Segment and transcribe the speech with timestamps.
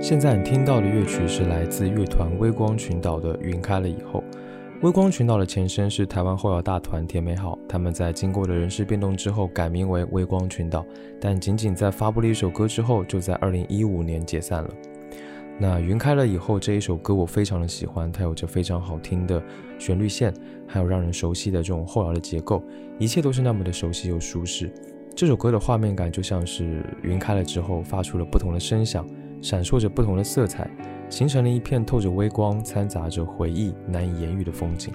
[0.00, 4.24] 现在你听到的乐曲是来自乐团微光群岛的《云开了以后》。
[4.80, 10.86] 微光群岛的前身是台湾后摇大团甜美好，他们在经过了人事变动之后改名为微光群岛，
[11.20, 14.70] 但仅仅在发布了一首歌之后，就在二零一五年解散了。
[15.58, 19.42] 那《云开了以后》这一首歌我非常的喜欢，它有着非常好听的
[19.78, 20.32] 旋律线，
[20.66, 22.64] 还有让人熟悉的这种后摇的结构，
[22.98, 24.72] 一切都是那么的熟悉又舒适。
[25.14, 29.06] 这首歌的画面感就像是云开了之后发出了不同的声响。
[29.40, 30.70] 闪烁着不同的色彩，
[31.08, 34.92] 形成了一片透着微光、掺杂着回忆、难以言喻的风景。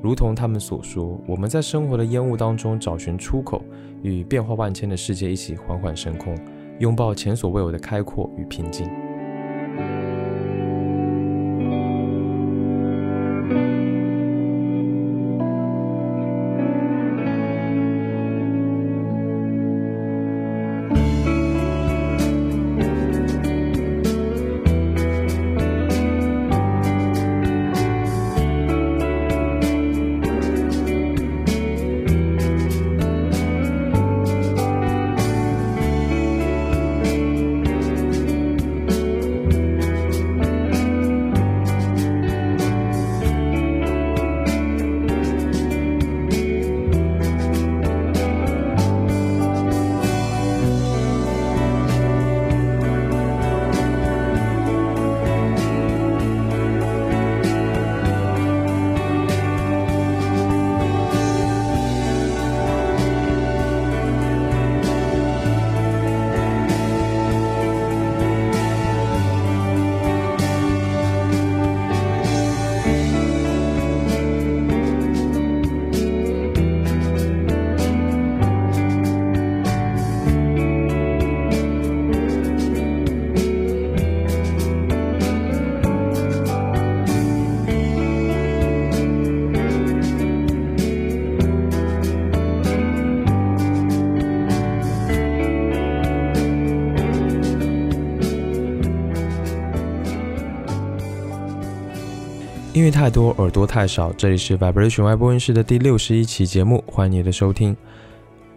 [0.00, 3.62] 如同他们所说，我们在生活的烟雾当中找寻出口，
[4.02, 6.38] 与变化万千的世界一起缓缓升空，
[6.78, 8.88] 拥抱前所未有的开阔与平静。
[103.08, 104.12] 太多，耳朵太少。
[104.18, 107.74] 这里是 Vibration 外播音室的第六十一期节目，欢迎你的收听。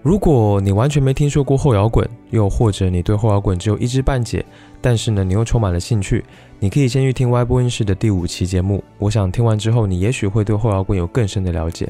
[0.01, 4.45] 如果你完全没听说过后摇滚，又或者你对后摇滚只有一知半解，
[4.81, 6.21] 但是呢，你又充满了兴趣，
[6.59, 8.83] 你可以先去听外播音室的第五期节目。
[8.97, 11.87] 我想听完之后，你也许会对后摇滚有更深的了解。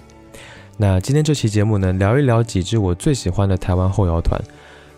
[0.77, 4.39] 那今天这期节目呢，聊一聊几支我最喜欢的台湾后摇团。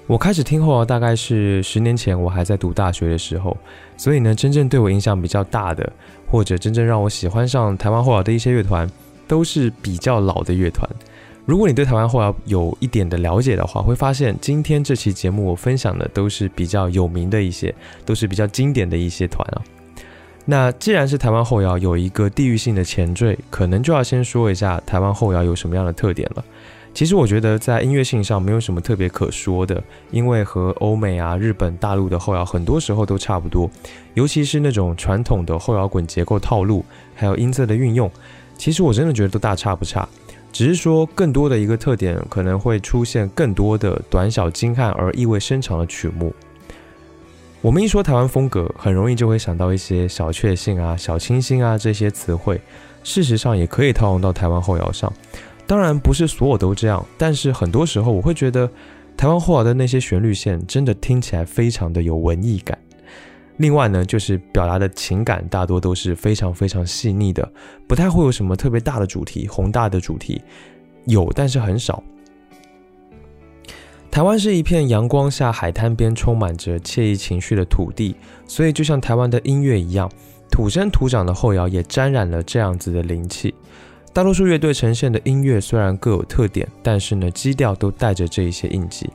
[0.08, 3.56] 我开始听后摇大概是十年前，我还在读大学的时候，
[3.96, 5.92] 所以呢，真正对我影响比较大的。
[6.26, 8.90] 或者真正让我喜欢上台湾后摇的一些乐团，
[9.28, 10.90] 都是比较老的乐团。
[11.46, 17.72] 如果你对台湾后摇有一点的了解的话，会发现今天这期节目我分享的都是比较有名的一些，
[18.04, 19.62] 都是比较经典的一些团啊。
[20.46, 26.44] 那既然是台湾后摇有一个地域性的前缀，可能就要先说一下台湾后摇有什么样的特点了。
[26.94, 33.70] 其实我觉得在音乐性上没有什么特别可说的，因为和欧美啊、日本、大陆的后摇很多时候都差不多，
[34.14, 38.10] 尤其是那种传统的后摇滚结构套路，还有音色的运用，
[38.58, 40.08] 其实我真的觉得都大差不差，
[40.52, 46.32] 只是说更多的一个特点可能会出现更多的短小精悍而意味深长的曲目。
[47.62, 52.62] 我们一说台湾风格，很容易就会想到一些小确幸啊、小清新啊这些词汇，
[53.04, 55.12] 事实上也可以套用到台湾后摇上。
[55.66, 58.70] 当然不是所有都这样，但是很多时候我会觉得
[59.16, 62.78] 台湾后摇的那些旋律线真的听起来非常的有文艺感。
[63.58, 67.48] 另外呢，就是表达的情感大多都是非常非常细腻的，
[67.88, 70.42] 不太会有什么特别大的主题、宏大的主题，
[71.06, 72.04] 有但是很少。
[74.10, 78.16] 台湾是一片阳光下海滩边充满着惬意情绪的土地，
[78.48, 80.12] 所以就像台湾的音乐一样，
[80.52, 83.54] 土生土长的后摇也沾染了这样子的灵气。
[84.14, 89.10] 大多数乐队呈现的音乐虽然各有特点，但是呢，基调都带着这一些印记。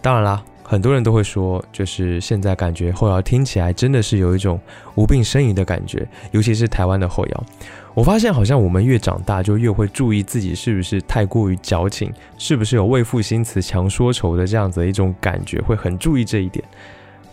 [0.00, 4.58] 当然啦，很多人都会说，就是现在感觉后摇听起来真的是有一种
[4.94, 7.44] 无病呻吟的感觉，尤其是台湾的后摇。
[7.92, 16.64] 我发现好像我们越长大，就越会注意自己是不是太过于矫情，是不是有为赋新词强说愁的这样子的一种感觉，会很注意这一点。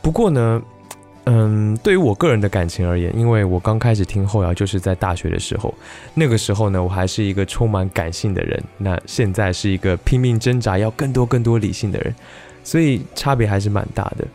[0.02, 0.62] 不过呢。
[1.28, 5.74] 嗯，对于我个人的感情而言，因为我刚开始听后摇就是在大学的时候，
[6.14, 12.14] 那个时候呢，我还是一个充满感性的人，那现在是一个拼命挣扎要更多更多理性的人，
[12.64, 14.28] 所以差别还是蛮大的。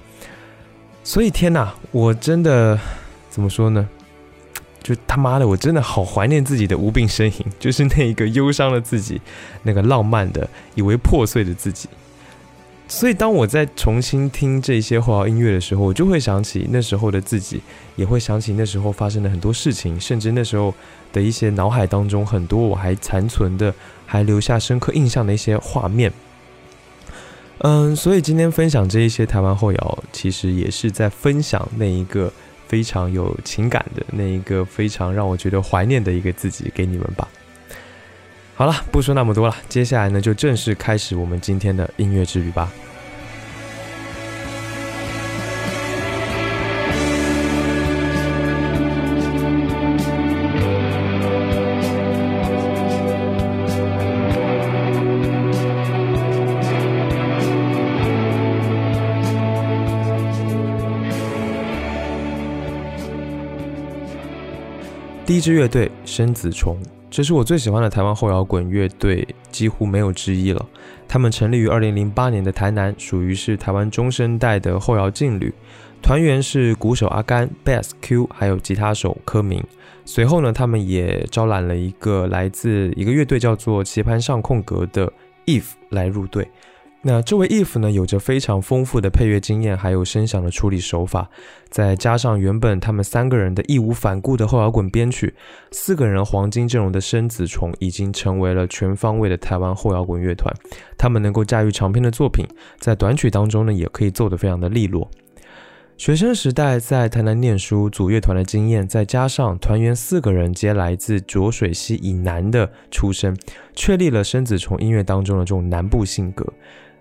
[1.04, 2.76] 所以天哪，我真的
[3.28, 3.88] 怎么说呢？
[4.82, 9.20] 就他妈的，我真的好怀念自己的无病呻吟，就是那一个忧伤的自己，
[9.62, 11.88] 那个浪漫的以为破碎的自己。
[12.90, 17.62] 所以当我在重新听这些后摇音乐的时候，我就会想起那时候的自己，
[17.94, 20.74] 也会想起那时候发生的很多事情，甚至那时候
[21.12, 23.72] 的一些脑海当中很多我还残存的、
[24.04, 26.12] 还留下深刻印象的一些画面。
[27.58, 32.32] 嗯，所以今天分享这一些台湾后摇，其实也是在分享那一个
[32.66, 37.28] 非常有情感的那一个非常让我觉得怀念的一个自己给你们吧。
[38.60, 42.70] 好了，不说那么多了，接下来呢就正式开始我们今天的音乐之旅吧。
[65.30, 66.76] 第一支乐队生子虫，
[67.08, 70.66] 这是我最喜欢的台湾后摇滚乐队，几乎没有之一了。
[71.06, 75.54] 他们成立于二零零八年的台南，属于是台湾中生代的后摇劲旅。
[76.02, 79.62] 团员是鼓手阿甘、Bass Q，还有吉他手柯明。
[80.04, 85.12] 随后呢，他们也招揽了一个来自一个乐队叫做棋盘上空格的
[85.46, 86.50] Eve 来入队。
[87.02, 91.30] 那这位 If 呢，有着非常丰富的配乐经验，还有声响的处理手法，
[91.70, 95.32] 再加上原本他们三个人的义无反顾的后摇滚编曲，
[95.70, 100.54] 四个人黄金阵容的生子虫已经成为了全方位的台湾后摇滚乐团。
[100.98, 102.44] 他们能够驾驭长篇的作品，
[102.78, 105.10] 在短曲当中呢，也可以奏得非常的利落。
[105.96, 113.34] 学生时代在台南念书，组乐团的经验，再加上团员四个人皆来自浊水溪以南的出身，
[113.74, 116.46] 确立了生子虫音乐当中的这种南部性格。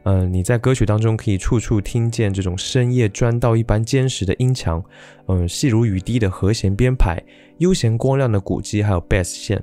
[0.09, 4.83] 嗯，你在歌曲当中可以处处听见这种深夜砖道一般坚实的音墙，
[5.27, 7.21] 嗯，细如雨滴的和弦编排，
[7.59, 9.61] 悠闲光亮的鼓机，还有 bass 线。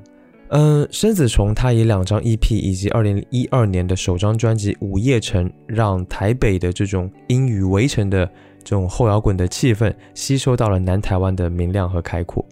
[0.51, 8.25] 嗯，生子虫他以两张 EP 以及二零一二年的首张专辑《午夜城》，让台北的这种阴雨围城的
[8.63, 12.47] 这种后摇滚的气氛，吸收到了南台湾的明亮和开阔。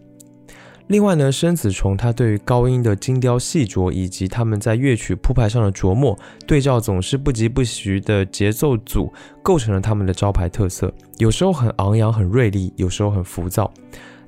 [0.88, 6.16] 另外呢，生子虫它对于高音的精雕细琢，以及他们在乐曲铺排上的琢磨，
[6.46, 9.10] 对照总是不疾不徐的节奏组，
[9.42, 10.92] 构成了他们的招牌特色。
[11.16, 13.72] 有时候很昂扬、很锐利，有时候很浮躁。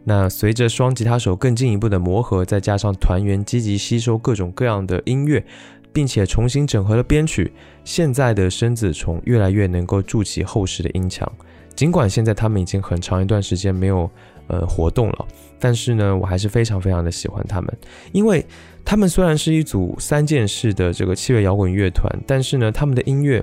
[0.02, 5.44] 那随着双吉他手更进一步的磨合，再加上团员积极吸收各种各样的音乐，
[5.92, 7.52] 并且重新整合了编曲，
[7.84, 11.30] 现在的生子虫越来越能够筑起厚实的音墙。
[11.74, 14.10] 尽管现在他们已经很长一段时间没有。
[14.48, 15.26] 呃，活动了，
[15.58, 17.76] 但是呢，我还是非常非常的喜欢他们，
[18.12, 18.44] 因为
[18.84, 23.42] 他们虽然是一组三件式的这个器乐摇滚乐团，但是呢，他们的音乐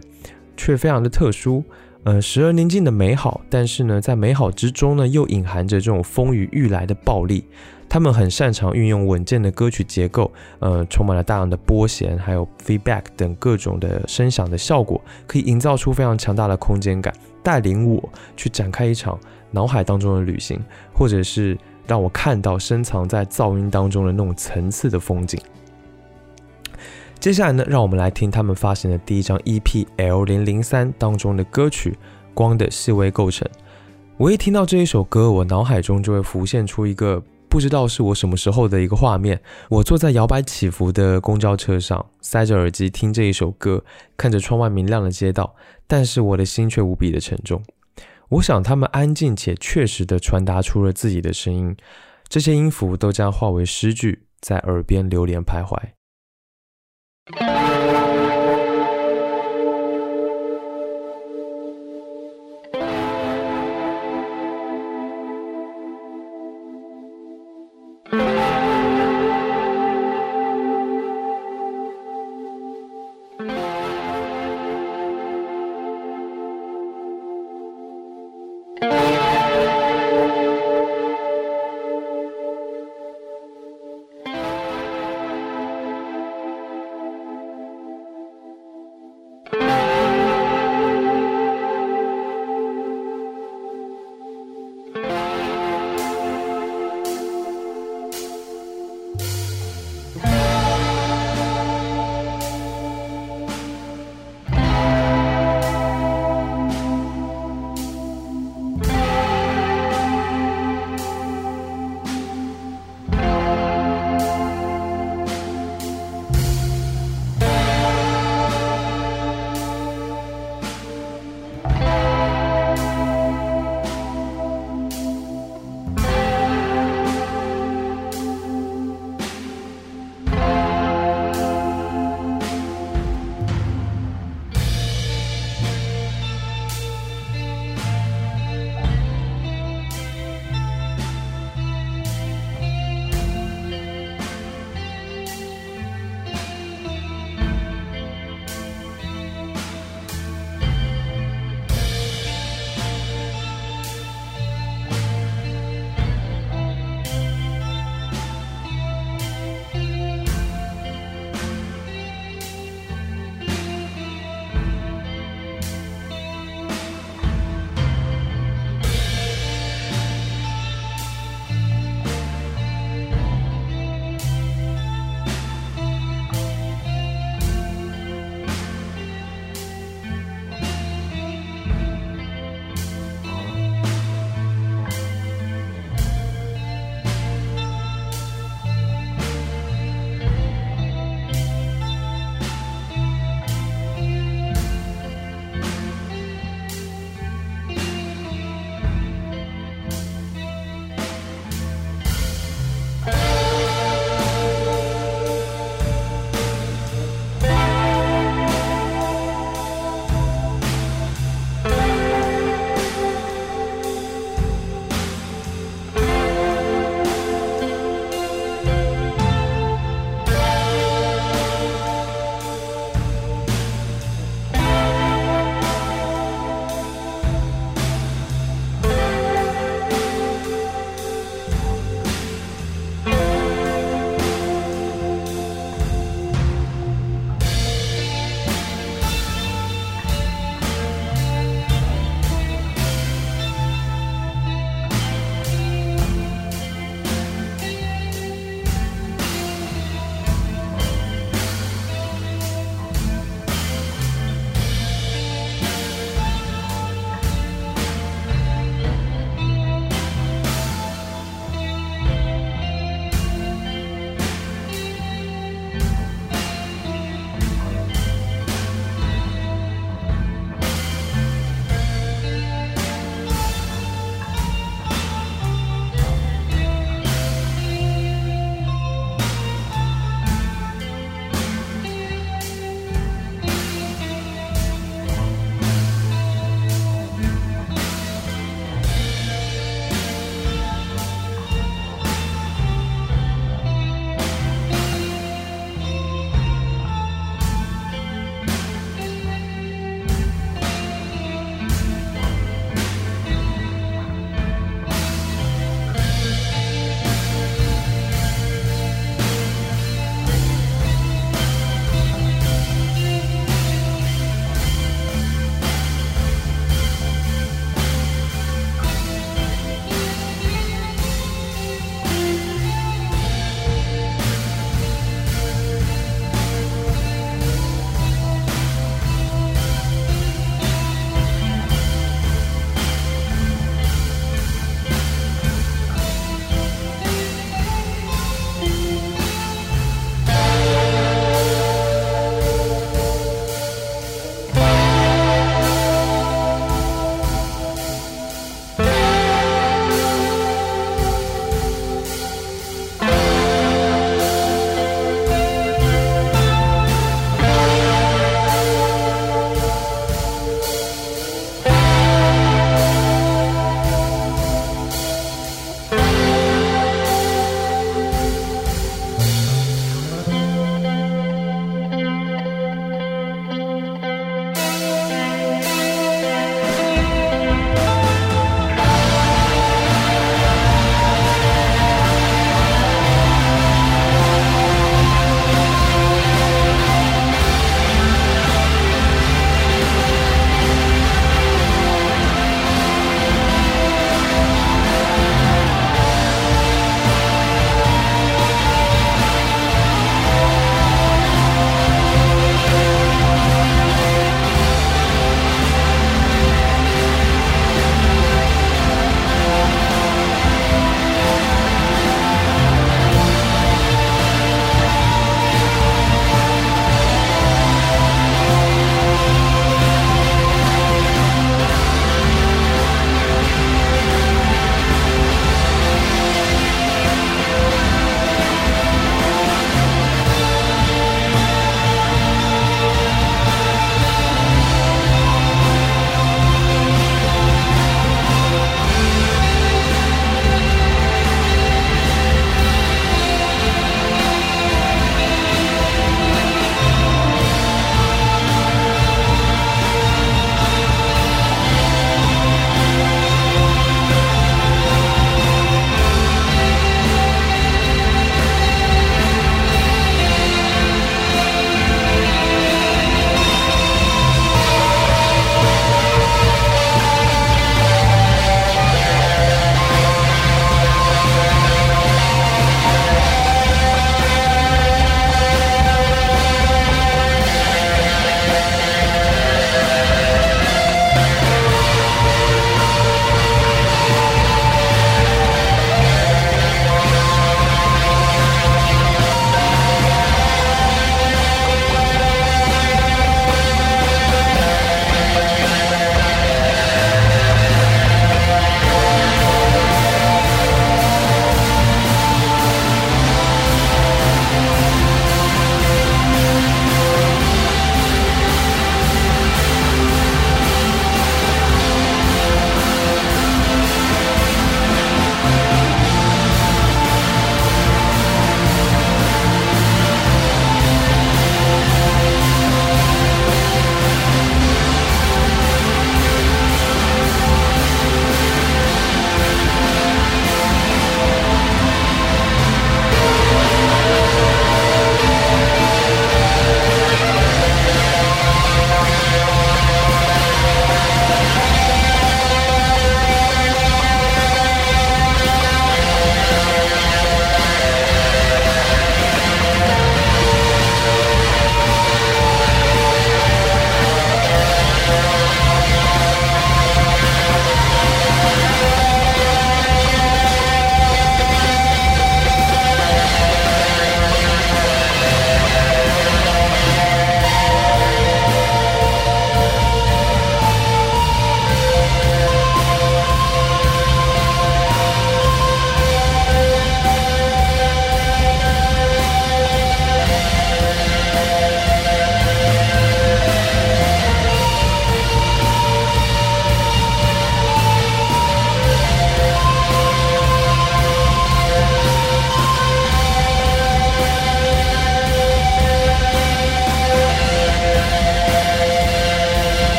[0.55, 1.63] 却非常的特殊，
[2.03, 7.43] 呃，时而宁静的美好，但是呢，在美好之中呢，又隐含着这种风雨欲来的暴力。
[7.89, 17.13] 他们很擅长运用稳健的歌曲结构，呃，充满了大量的拨弦，还有 feedback 等各种的声响的效果，可以营造出非常强大的空间感，
[17.43, 19.19] 带领我去展开一场。
[19.53, 20.59] 脑海当中的旅行，
[20.91, 21.57] 或者是
[21.87, 25.39] 让我看到深藏在噪音当中的那种层次的风景。
[27.19, 31.91] 接下来呢，让我们来听他们发行的第一张 EP L 零零三当中的歌曲
[32.33, 33.47] 《光的细微构成》。
[34.17, 39.39] 我一听到这一首歌，我脑海中就会浮现出一个不知道是我什么时候的一个画面：
[39.69, 43.83] 我坐在摇摆起伏的公交车上，塞着耳机听这一首歌，
[44.17, 45.55] 看着窗外明亮的街道，
[45.87, 47.61] 但是我的心却无比的沉重。
[48.29, 51.75] 我想，他们安静且确实的传达出了自己的声音，
[52.27, 55.77] 这些音符都将化为诗句，在耳边流连徘徊。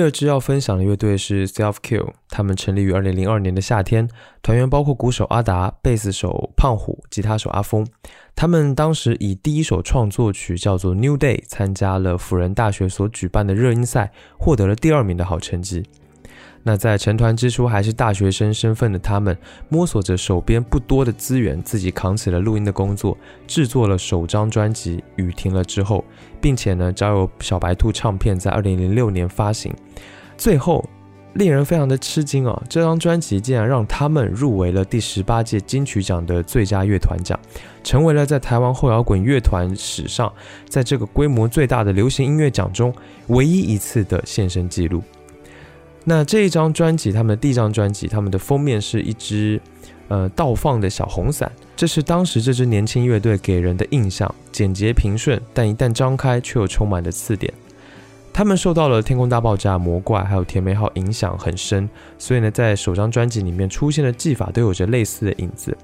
[0.00, 4.08] 第二支要分享的乐队是 Self Kill，他们成立于二零零二年的夏天，
[4.40, 7.86] 团员包括鼓手阿达、贝斯手胖虎、吉他手阿峰。
[8.34, 15.84] 他们当时以第一首创作曲叫做《New Day》参加了辅仁大学所举办的热音赛，获得了第二名的好成绩。
[16.62, 19.36] 那在成团之初还是大学生身份的他们，
[19.70, 25.98] 摸索着手边不多的资源，自己扛起了录音的工作，制作了首张专辑《雨停了之后》，
[26.40, 29.74] 并且呢，交由小白兔唱片在二零零六年发行。
[30.36, 30.86] 最后，
[31.32, 37.38] 令人非常的吃惊哦，这张专辑竟然让他们入围了第十八届金曲奖的最佳乐团奖，
[37.82, 40.30] 成为了在台湾后摇滚乐团史上，
[40.68, 42.92] 在这个规模最大的流行音乐奖中
[43.28, 45.02] 唯一一次的现身记录。
[46.10, 49.60] 那这一张专辑，他们的第一张专辑，他们的封面是一只
[50.08, 57.54] 呃倒放的小红伞，这是当时这支年轻乐队给人的印象，简洁平顺，但一旦张开却又充满了刺点。
[58.32, 65.78] 他们受到了《天空大爆炸》、魔怪还有甜美号影响很深，所以呢，在首张专辑里面出现的技法都有着类似的影子。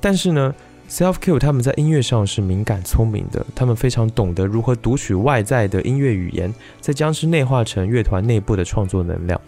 [0.00, 0.54] 但是呢
[0.88, 9.40] ，Self Kill 他们在音乐上是敏感聪明的，他们非常懂得如何读取外在的音乐语言，再将之内化成乐团内部的创作能量。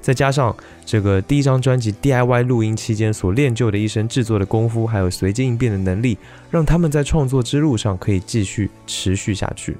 [0.00, 6.16] 再加上这个第一张专辑 DIY 录音期间所练就的一身制作的功夫，还有随机应变的能力，
[6.50, 9.76] 让他们在创作之路上可以继续持续下去。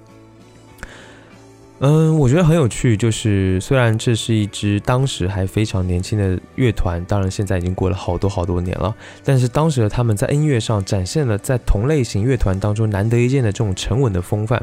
[1.81, 14.61] 嗯，我觉得很有趣，就是虽然这是一支当时还非常年轻的乐团，当然现在已经过了好多好多年了，但是当时的他们在音乐上展现了在同类型乐团当中难得一见的这种沉稳的风范。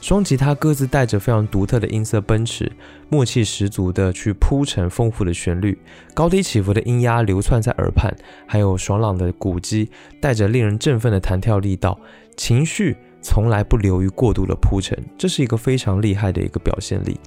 [0.00, 2.70] 双吉他各自带着非常独特的音色奔驰，
[3.08, 5.78] 默契十足的去铺陈丰富的旋律，
[6.12, 8.12] 高低起伏的音压流窜在耳畔，
[8.46, 9.88] 还有爽朗的鼓机
[10.20, 11.98] 带着令人振奋的弹跳力道，
[12.36, 12.96] 情绪。
[13.20, 17.18] 从来不流于过度的铺陈，这是一个非常厉害的一个表现力。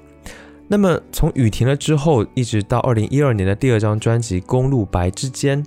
[0.68, 5.62] 那么从雨停了之后，一直到二零一二年的第二张专辑《公路白》之间，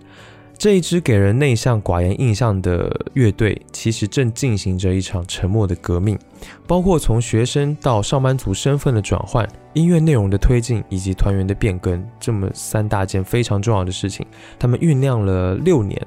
[0.57, 6.19] 这一支给人内向寡言印象的乐队，其实正进行着一场沉默的革命。
[6.67, 14.25] 包括从学生到上班族身份的转换、音乐内容的推进以及团员的变更，这么三大件非常重要的事情，
[14.59, 16.01] 他们酝酿了六年，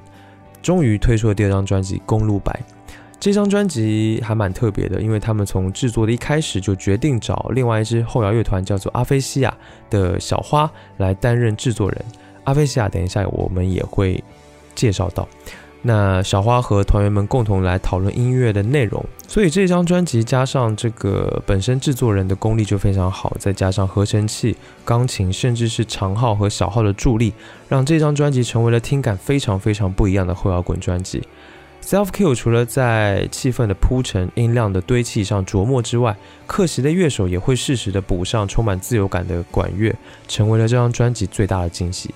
[0.63, 2.51] 终于推出了第二张专辑《公路白》。
[3.19, 9.55] 这张专辑还蛮特别的，因为他们从制作的一开始就决定找另外一支后摇乐团，叫做阿菲西亚
[9.89, 12.05] 的小花来担任制作人。
[12.43, 14.23] 阿菲西亚，等一下我们也会
[14.75, 15.27] 介绍到。
[15.81, 27.33] 那小花和团员们共同来讨论音乐的内容，所以这张专辑加上这个本身制作人的功力就非常好，再加上合成器、钢琴，甚至是长号和小号的助力，
[27.67, 31.23] 让这张专辑成为了听感非常非常不一样的后摇滚专辑。
[31.87, 39.95] Self Kill 除了在气氛的铺陈、音量的堆砌上琢磨之外，客席的乐手也会适时的补上充满自由感的管乐，
[40.27, 42.13] 成为了这张专辑最大的惊喜。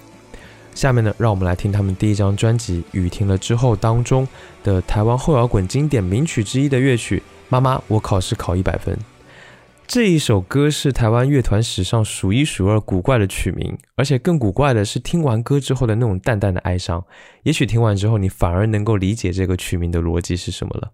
[0.75, 4.27] 下面呢，让我们来听他们第一张专辑《雨停了之后》当中
[4.61, 8.93] 的台湾后摇滚经典名曲之一的乐曲《妈妈，我考试考一百分》。
[9.93, 17.05] 这一首歌是台湾乐团史上数一数二古怪的曲名，而且更古怪的是，听完歌之后的那种淡淡的哀伤。
[17.43, 20.93] 也许听完之后，你反而能够理解这个曲名的逻辑是什么了。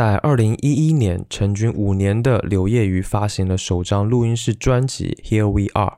[0.00, 5.90] 在二零一一年成军五年的柳叶鱼发行了首张录音室专辑《Here We Are》。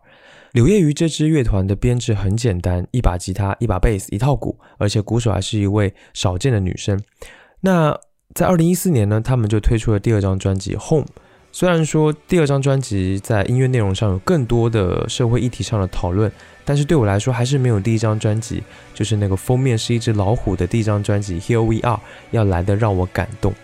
[0.51, 7.01] 柳叶鱼这支乐团的编制很简单，一把吉他，一把贝斯，一套鼓，而且鼓手还是一位少见的女生。
[7.61, 7.97] 那
[8.35, 11.07] 在二零一四年呢，他们就推出了第二张专辑《Home》。
[11.53, 16.29] 虽然说第二张专辑在音乐内容上有更多的社会议题上的讨论，
[16.65, 21.99] 但是对我来说还是没有第一张专辑，就是那个封面是一只老虎的第一张专辑《Here We Are》
[22.33, 23.55] 要来的让我感动。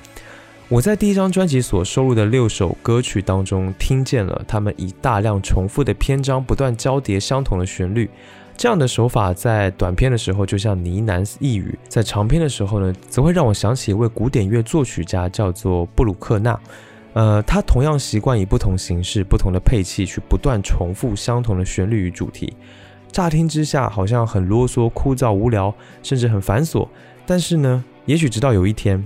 [0.71, 8.11] 我在第一张专辑所收录的六首歌曲当中，听见了他们以大量重复的篇章不断交叠相同的旋律，
[8.55, 16.61] 这样的手法在短篇的时候就像呢喃呓语，在长篇的时候呢，则会让我想起一位古典乐作曲家，叫做布鲁克纳。
[17.15, 22.53] 呃，他同样习惯以不同形式、不同的配器去不断重复相同的旋律与主题。
[23.11, 26.87] 乍听之下好像很啰嗦、枯燥、无聊，甚至很繁琐。
[27.25, 29.03] 但是呢，也许直到有一天，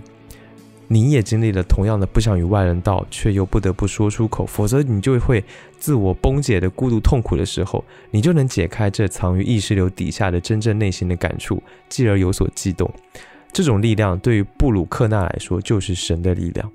[0.93, 5.43] 你也经历了同样的不想与外人道，却又不得不说出口，否则你就会
[5.79, 12.93] 自我崩解的孤独痛苦的时候，你就能解开这藏于意识流底下的真正内心的感触，继而有所悸动。
[13.55, 16.71] 这种力量对于布鲁克纳来说，就是神的力量。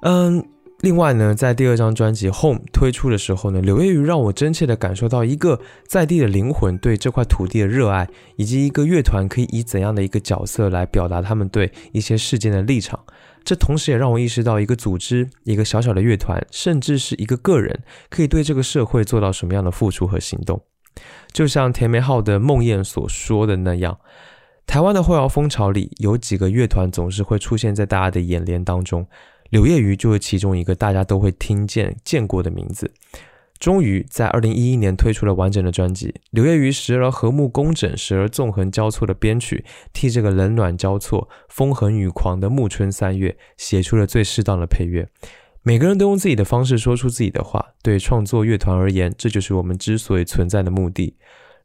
[0.00, 0.42] 嗯，
[0.80, 13.04] 另外呢，在第二张专辑《Home》推出的时候呢，柳叶鱼让我真切地感受到一个在地的灵魂对这块土地的热爱，以及一个乐团可以以怎样的一个角色来表达他们对一些事件的立场。
[13.42, 20.62] 这同时也让我意识到，一个组织、一个小小的乐团，甚至是一个个人，可以对这个社会做到什么样的付出和行动。
[21.32, 23.98] 就像田梅浩的梦魇所说的那样，
[24.64, 29.04] 台湾的后摇风潮里有几个乐团总是会出现在大家的眼帘当中。
[29.50, 32.92] 柳叶鱼就是其中一个大家都会听见、见过的名字。
[33.58, 36.14] 终于在二零一一年推出了完整的专辑。
[36.30, 45.08] 柳叶鱼时而和睦工整、时而纵横交错的编曲，替这个冷暖交错、风横雨狂的暮春三月写出了最适当的配乐。
[45.62, 47.74] 每个人都用自己的方式说出自己的话。
[47.82, 51.16] 对创作乐团而言，这就是我们之所以存在的目的。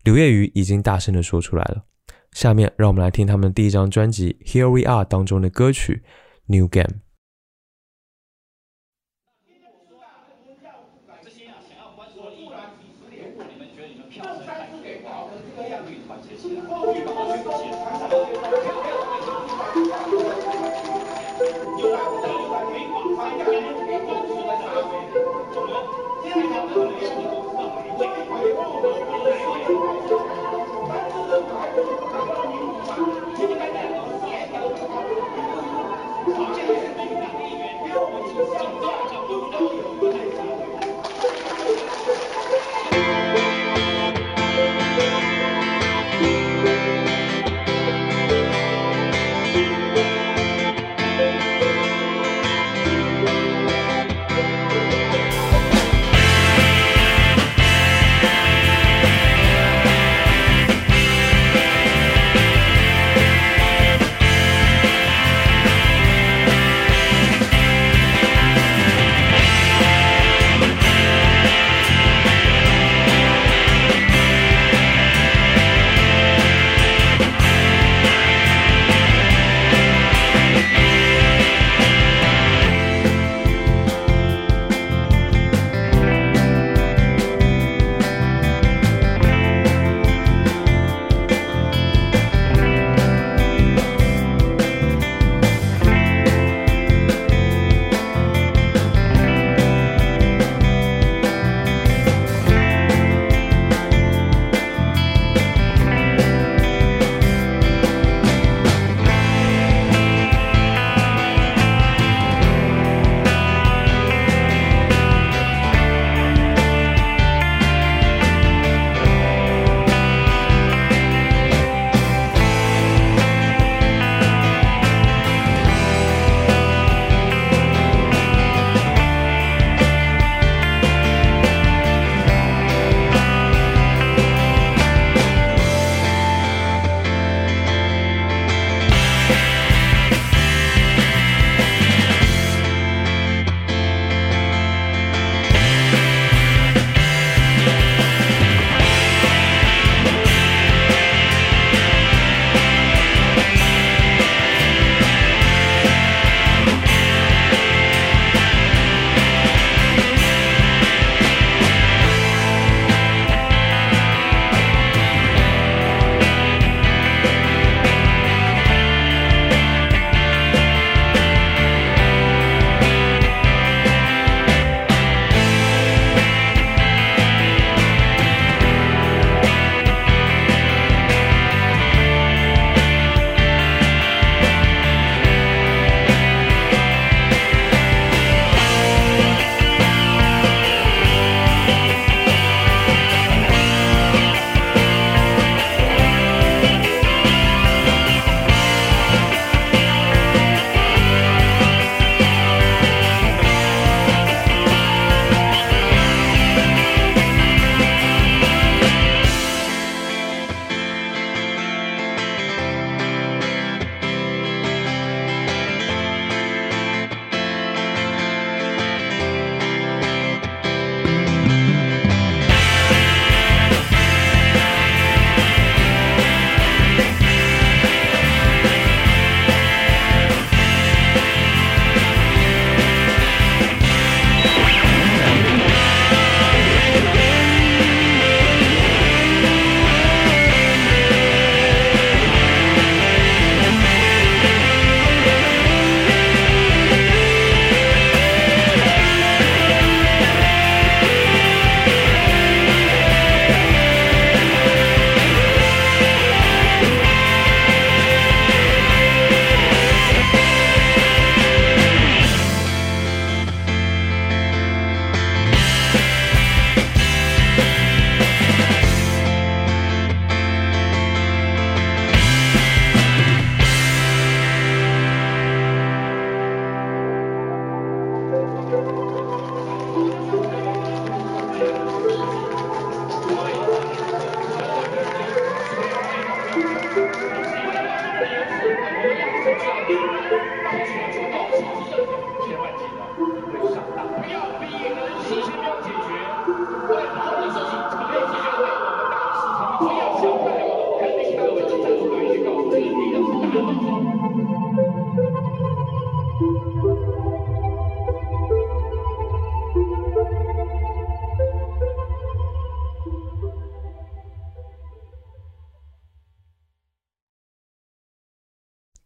[0.04, 1.84] 柳叶鱼已经大声地说出来了。
[2.32, 6.02] 下面让我们来听他们第一张专辑《Here We Are》当中的歌曲
[6.58, 6.88] 《New Game》。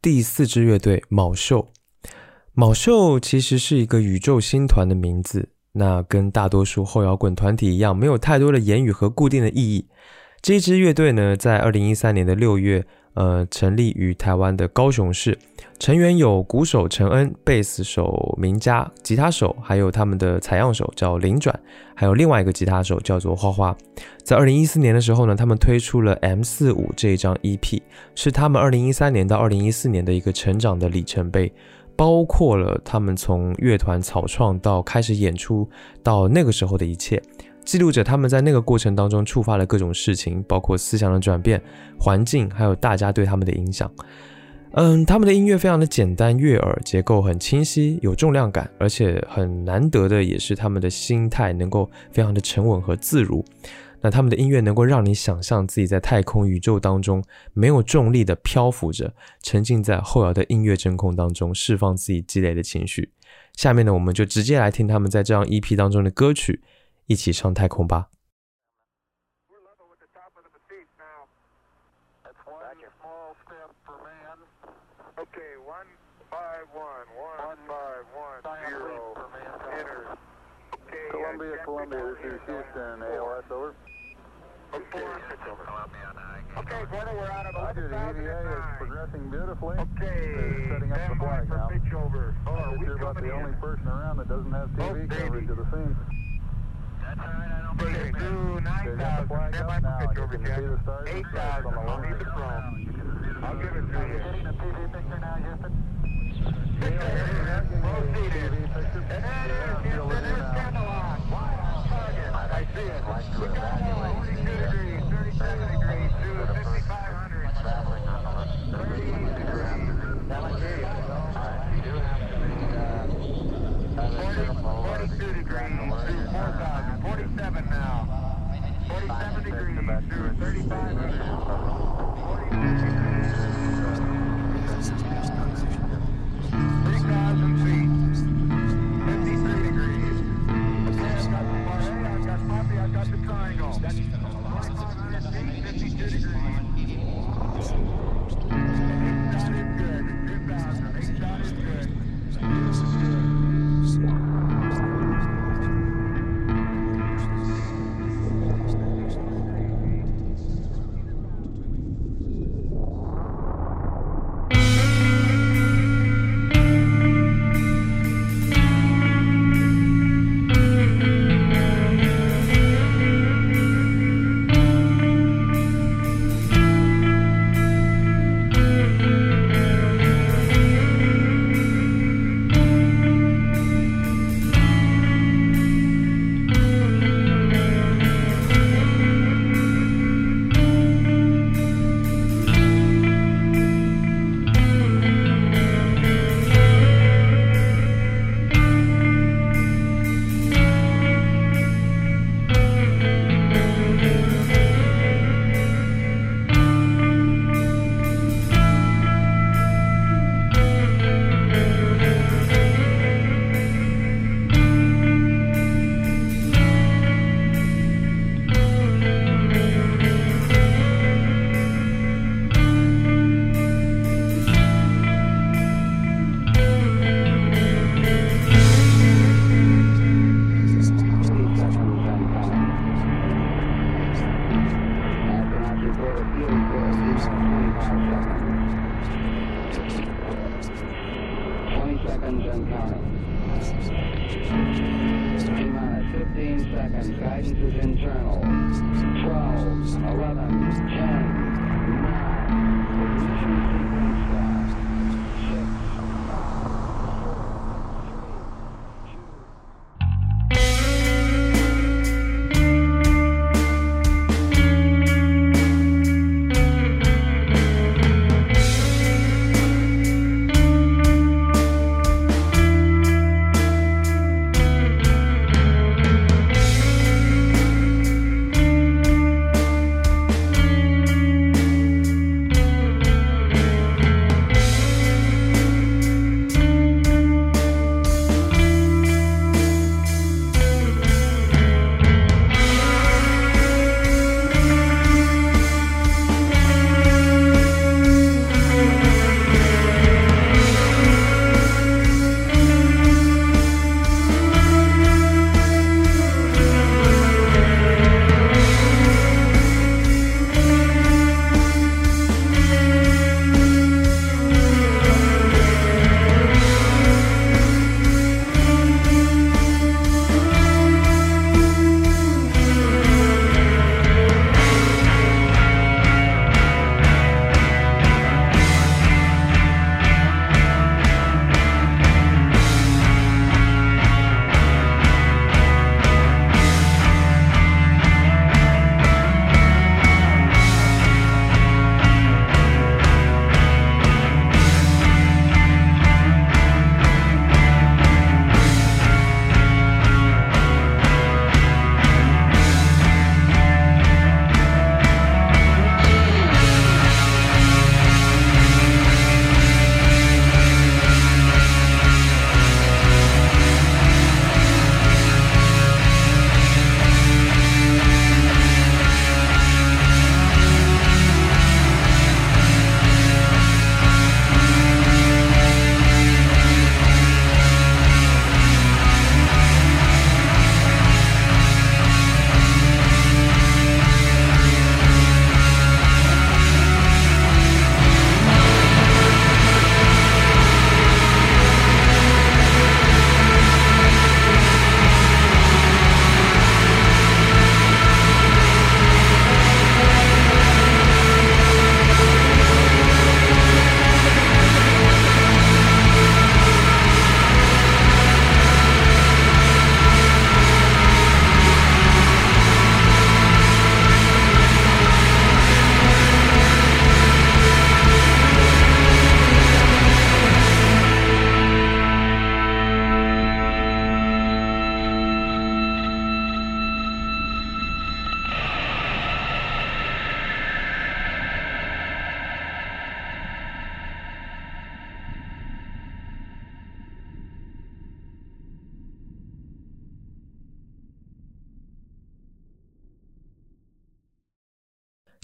[0.10, 1.74] 第四支乐队卯兽，
[2.54, 5.50] 卯兽其实是一个宇宙星团的名字。
[5.74, 9.86] 那跟大多数后摇滚团体一样，没有太多的言语和固定的意义。
[10.48, 12.82] 这支乐队呢，在二零一三年的六月，
[13.16, 15.38] 呃，成立于台湾的高雄市。
[15.78, 21.54] 成员有鼓手陈恩、贝斯手明佳、吉他手，还有他们的采样手叫林转，
[21.94, 23.76] 还有另外一个吉他手叫做花花。
[24.24, 27.82] 在二零一四年的时候呢，他们推出了 M 四五这一张 EP，
[28.16, 31.52] 是他们二零一三年到二零一四年的一个成长的里程碑，
[31.98, 35.70] 包括了他们从乐团草创到开始演出
[36.02, 37.22] 到那个时候的一切，
[37.68, 41.62] 记录着他们在那个过程当中触发了各种事情，包括思想的转变、
[42.00, 43.92] 环境，还有大家对他们的影响。
[44.72, 53.44] 嗯，他们的音乐非常的简单悦耳，结构很清晰，有重量感，而且很难得的也是他们的心态能够非常的沉稳和自如。
[54.00, 57.22] 那他们的音乐能够让你想象自己在太空宇宙当中
[57.54, 59.14] 没有重力的漂浮着，
[59.44, 63.12] 沉浸在后摇的音乐真空当中，释放自己积累的情绪。
[63.58, 66.62] 下面呢，我们就直接来听他们在这张 EP 当中的歌曲，
[67.08, 68.10] 一起上太空吧。
[92.46, 96.27] Oh, you're about the only person around that doesn't have TV Oh, coverage of the scene.
[101.08, 101.74] 8,000.
[103.44, 104.18] I'll give it to you.
[104.24, 105.18] Getting a PV picture
[109.10, 110.67] And there's Houston.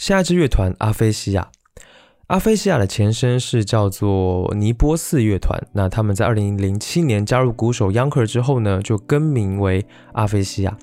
[0.03, 1.47] 下一支乐团阿菲西亚。
[2.27, 10.77] 阿菲西亚的前身是叫做尼波四乐团，那他们在二零零七年加入鼓手 Younker 之后呢，就更名为阿菲西亚。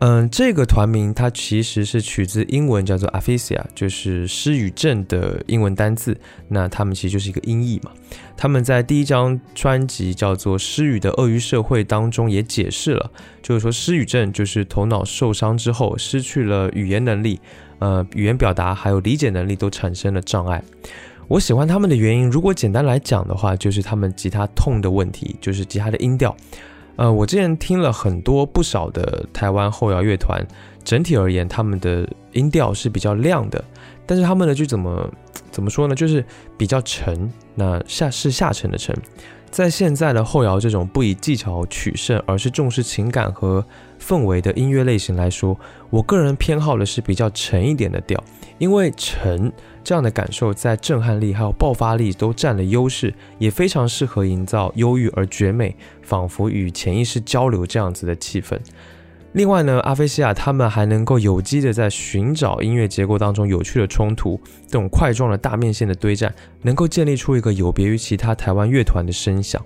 [0.00, 6.18] 嗯，这个团名它其实是取自英文，叫做 aphasia，就是失语症的英文单字。
[6.48, 7.92] 那他们其实就是一个音译嘛。
[8.36, 17.40] 他们在第一张专辑叫做《失语的鳄鱼社会》当中也解释了，就是说失语症就是头脑受伤之后失去了语言能力，
[17.84, 20.64] 呃，语言表达还有理解能力都产生了障碍。
[21.28, 26.34] 我喜欢他们的原因，如果简单来讲的话，就是他们吉他痛的问题，就是吉他的音调。
[26.96, 30.42] 呃，我之前听了很多不少的台湾后摇乐团，
[30.82, 33.62] 整体而言，他们的音调是比较亮的，
[34.06, 35.06] 但是他们的就怎么
[35.50, 35.94] 怎么说呢？
[35.94, 36.24] 就是
[36.56, 38.96] 比较沉，那下是下沉的沉。
[39.50, 43.62] 在现在的后摇这种不以技巧取胜，而是重视情感和
[44.06, 48.22] 氛围的音乐类型来说，我个人偏好的是比较沉一点的调，
[48.58, 49.50] 因为沉
[49.82, 58.58] 这样的感受在震撼力还有爆发力都占了优势，也非常适合营造忧郁而绝美，仿佛与潜意识交流这样子的气氛。
[59.32, 66.32] 另外呢，阿菲西亚他们还能够有机的在寻找音乐结构当中有趣的冲突，这种块状的大面线的堆栈，
[66.62, 69.60] 能够建立出一个有别于其他台湾乐团的声响。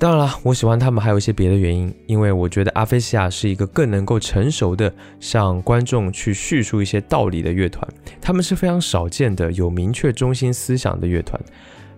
[0.00, 4.90] 当然了，我喜欢他们还有一些别的原因，因为我觉得阿菲西亚是一个更能够成熟的
[5.20, 7.86] 向观众去叙述一些道理的乐团，
[8.18, 11.38] 他们是非常少见的有明确中心思想的乐团。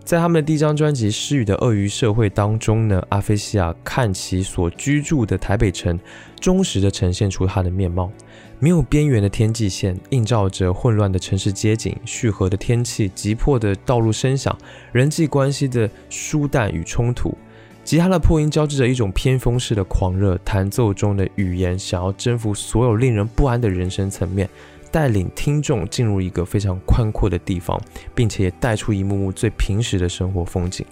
[0.03, 5.97] 在他们的第一张专辑《失语的鳄鱼社会》当中呢，阿菲西亚看其所居住的台北城，
[6.41, 8.11] 忠实的呈现出它的面貌，
[8.59, 14.53] 没有边缘的天际线，映照着混乱的城市街景、煦和的天气、急迫的道路声响、
[14.91, 17.33] 人际关系的疏淡与冲突。
[17.83, 24.49] 吉他的破音交织着一种偏锋式的狂热，弹奏中的语言想要征服所有令人不安的人生层面。
[24.89, 27.81] 带领听众进入一个非常宽阔的地方，
[28.13, 30.85] 并且也带出一幕幕最平实的生活风景。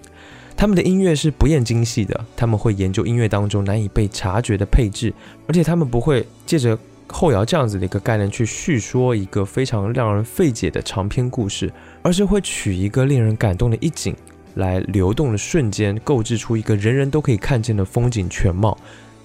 [0.57, 5.13] 他们的音乐是不厌精细的，他们会研究音乐当中难以被察觉的配置，
[5.47, 6.75] 而且他们不会借着
[7.07, 11.71] 后摇这样子的一个概念去叙说一个非常让人费解的长篇故事，
[12.01, 14.15] 而是会取一个令人感动的一景
[14.55, 18.77] 来流动的瞬间，构置出一个人人都可以看见的风景全貌，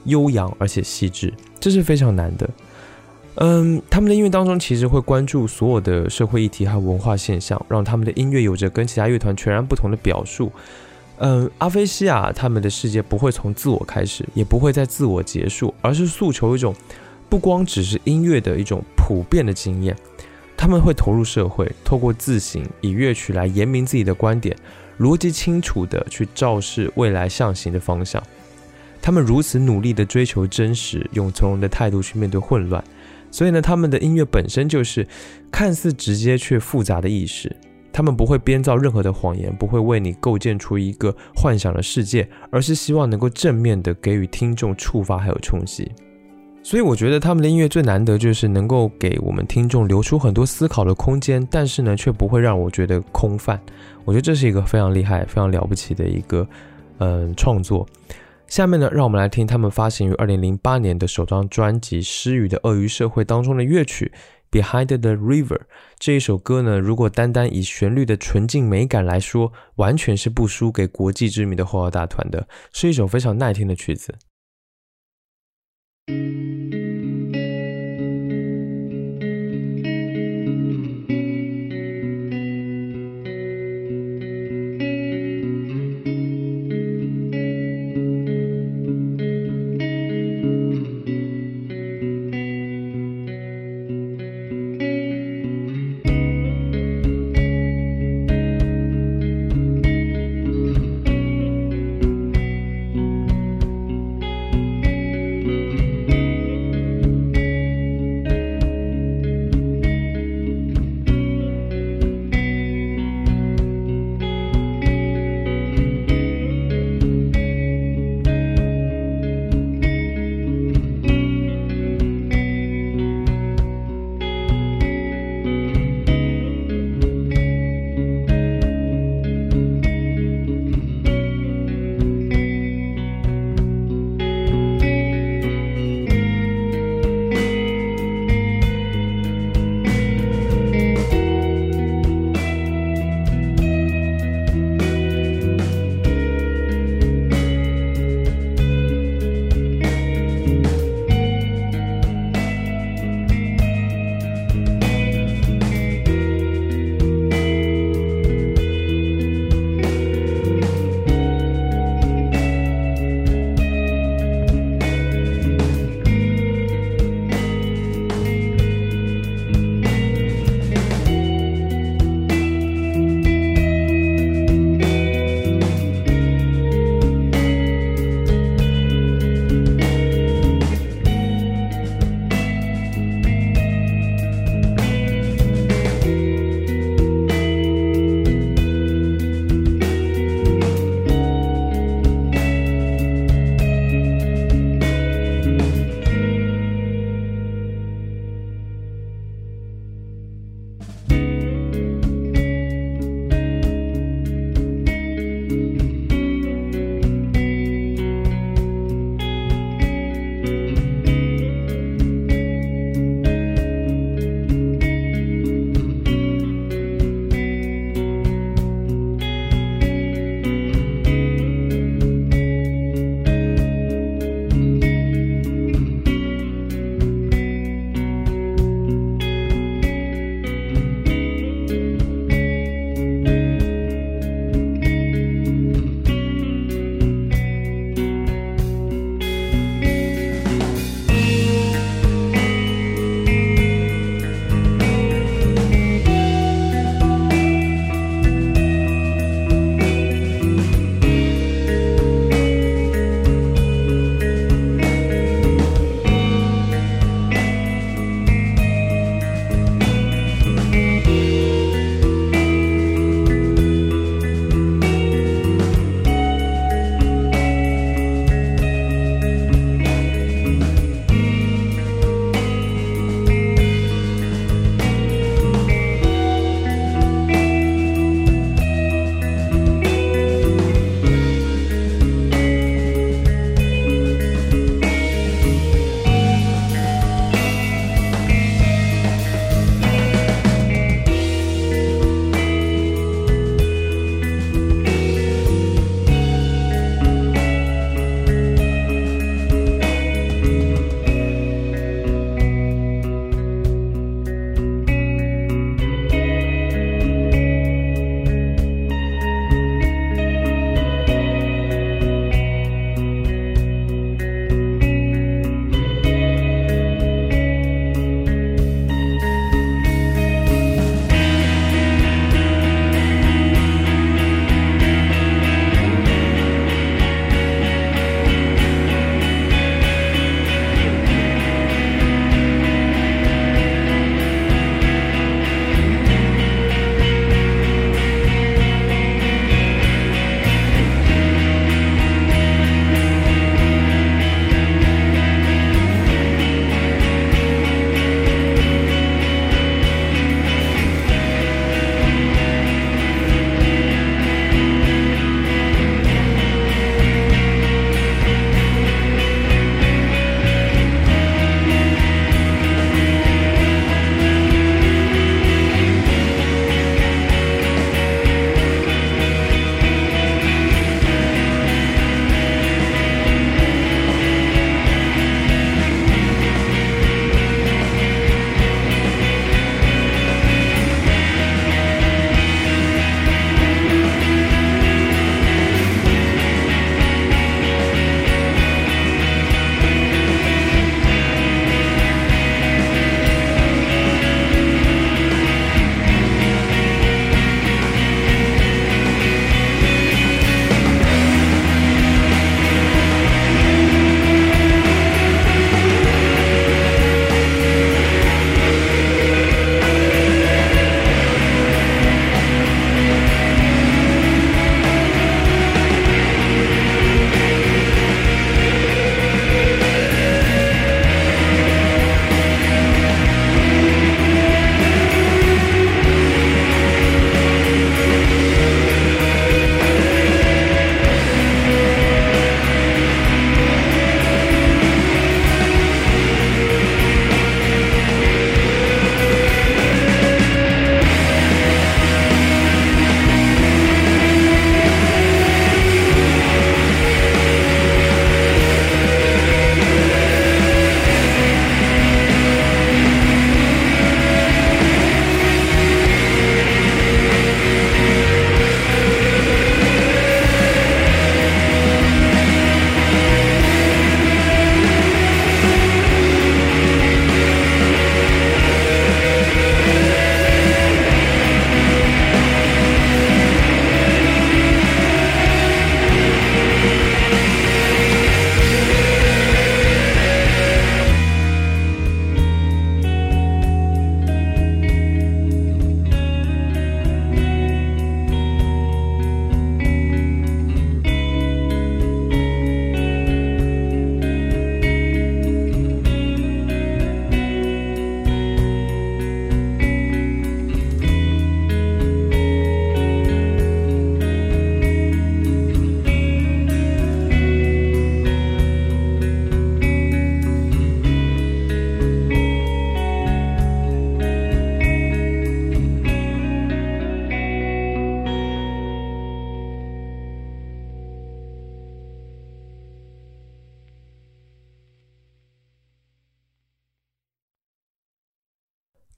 [0.04, 2.48] 悠扬而且细致，这是非常难的。
[3.36, 10.50] 嗯，他们的音乐当中其实会关注所有的社会议题和文化现象，让他们的音乐有着跟其他乐团全然不同的表述。
[11.18, 16.74] 嗯，阿菲西亚他们的世界不会从自我开始，也不会在自我结束，而是诉求一种
[17.28, 19.94] 不光只是音乐的一种普遍的经验。
[20.56, 24.56] 他们会投入社会，透过自省，以乐曲来言明自己的观点，
[24.98, 28.22] 逻辑清楚的去昭示未来向行的方向。
[29.02, 32.82] 他们如此努力的追求真实，用从容的态度去面对混乱。
[33.30, 35.06] 所以呢，他们的音乐本身就是
[35.50, 37.54] 看似直接却复杂的意识。
[37.92, 45.90] 他们不会编造任何的谎言，不会为你构建出一个幻想的世界，而是希望能够正面的给予听众触发还有冲击。
[46.66, 53.56] 所以我觉得他们的音乐最难得就是能够给我们听众留出很多思考的空间，但是呢，却不会让我觉得空泛。
[54.04, 56.44] 我觉得这是一个非常厉害、非常了不起的一个
[56.98, 57.86] 嗯创作。
[58.48, 64.10] 下面呢，让我们来听他们发行于二零零八年的首张专辑《失语的鳄鱼社会》当中的乐曲
[64.60, 65.46] 《Behind the River》
[66.00, 74.12] 这一首歌呢，如果单单以旋律的纯净美感来说，完全是不输给国际知名的后摇大团的，是一首非常耐听的曲子。
[76.08, 76.75] 第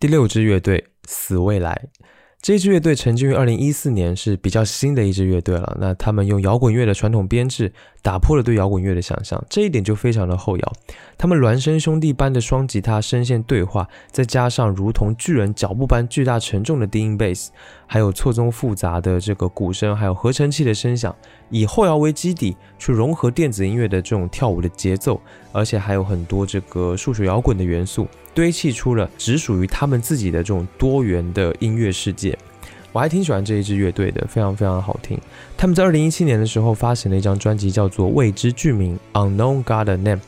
[0.08, 1.88] 六支乐队死未来。
[2.40, 5.76] 这支乐队成军于二零一四年，是比较新的一支乐队了。
[5.80, 10.72] 那他们用摇滚乐的传统编制，打破了对摇滚乐的想象，这一点就非常的后摇。
[11.18, 17.50] 他们孪生兄弟般的双吉他声线对话，再加上如同巨人脚步般巨大沉重的低音贝斯，
[17.88, 21.14] 还有错综复杂的这个鼓声，还有合成器的声响，
[21.50, 28.06] 以后摇为基底去融合电子音乐的这种跳舞的节奏，而且还有很多这个数学摇滚的元素。
[28.38, 32.38] 堆砌出了只属于他们自己的这种多元的音乐世界，
[32.92, 35.18] 我还挺喜欢这一支乐队的，非常非常好听。
[35.56, 40.20] 他们在二零一七年的时候发行了一张专辑，叫做《未知剧名》（Unknown God Name）。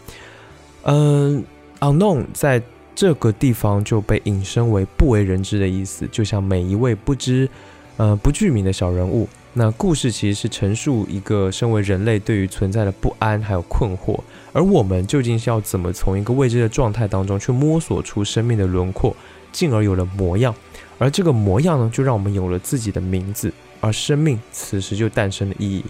[0.83, 1.45] 嗯
[1.79, 2.61] ，Unknown 在
[2.97, 7.49] 这个地方就被引申为不为人知的意思，就像每一位不知、
[7.97, 9.29] 呃不具名的小人物。
[9.53, 14.19] 那故事其实是陈述一个身为人类对于存在的不安还有困惑。
[14.53, 19.15] 而我们究竟是要怎么从一个未知的状态当中去摸索出生命的轮廓，
[19.53, 20.55] 进而有了模样？
[20.99, 25.85] 而这个模样呢，就让我们有了自己的名字，而生命此时就诞生了意义。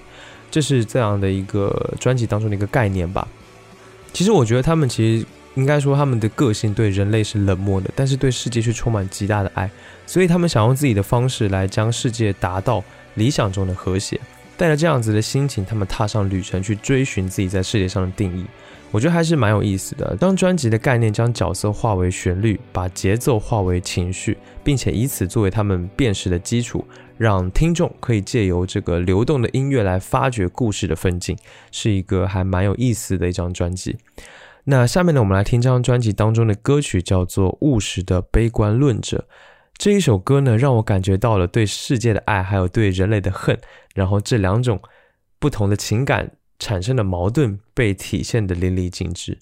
[0.51, 3.27] 这是这样的一个专辑当中的一个概念吧。
[4.13, 9.71] 其实我觉得他们其实应该说他们的个性对人类是冷漠的，但是对世界却充满极大的爱。
[10.07, 12.83] 所以他们想用自己的方式来将世界达到
[13.15, 14.21] 理想中的和谐。
[14.61, 18.45] 带着这样子的心情，他们踏上旅程去追寻自己在世界上的定义，
[18.91, 20.15] 我觉得还是蛮有意思的。
[20.21, 26.85] 当专辑的概念将角色化为旋律，把节奏化为情绪，并且以此作为他们辨识的基础，
[27.17, 31.35] 让听众可以借由这个流动的音乐来发掘故事的分镜，
[31.73, 33.97] 是一个还蛮有意思的一张专辑。
[34.65, 39.27] 那下面呢，我们来听这张专辑当中的歌曲，叫做《务实的悲观论者》。
[39.81, 43.59] 这一首歌呢，让我感觉到了对世界的爱，还有对人类的恨，
[43.95, 44.79] 然后这两种
[45.39, 49.39] 不同的情感产生的矛盾被体现的淋漓尽致。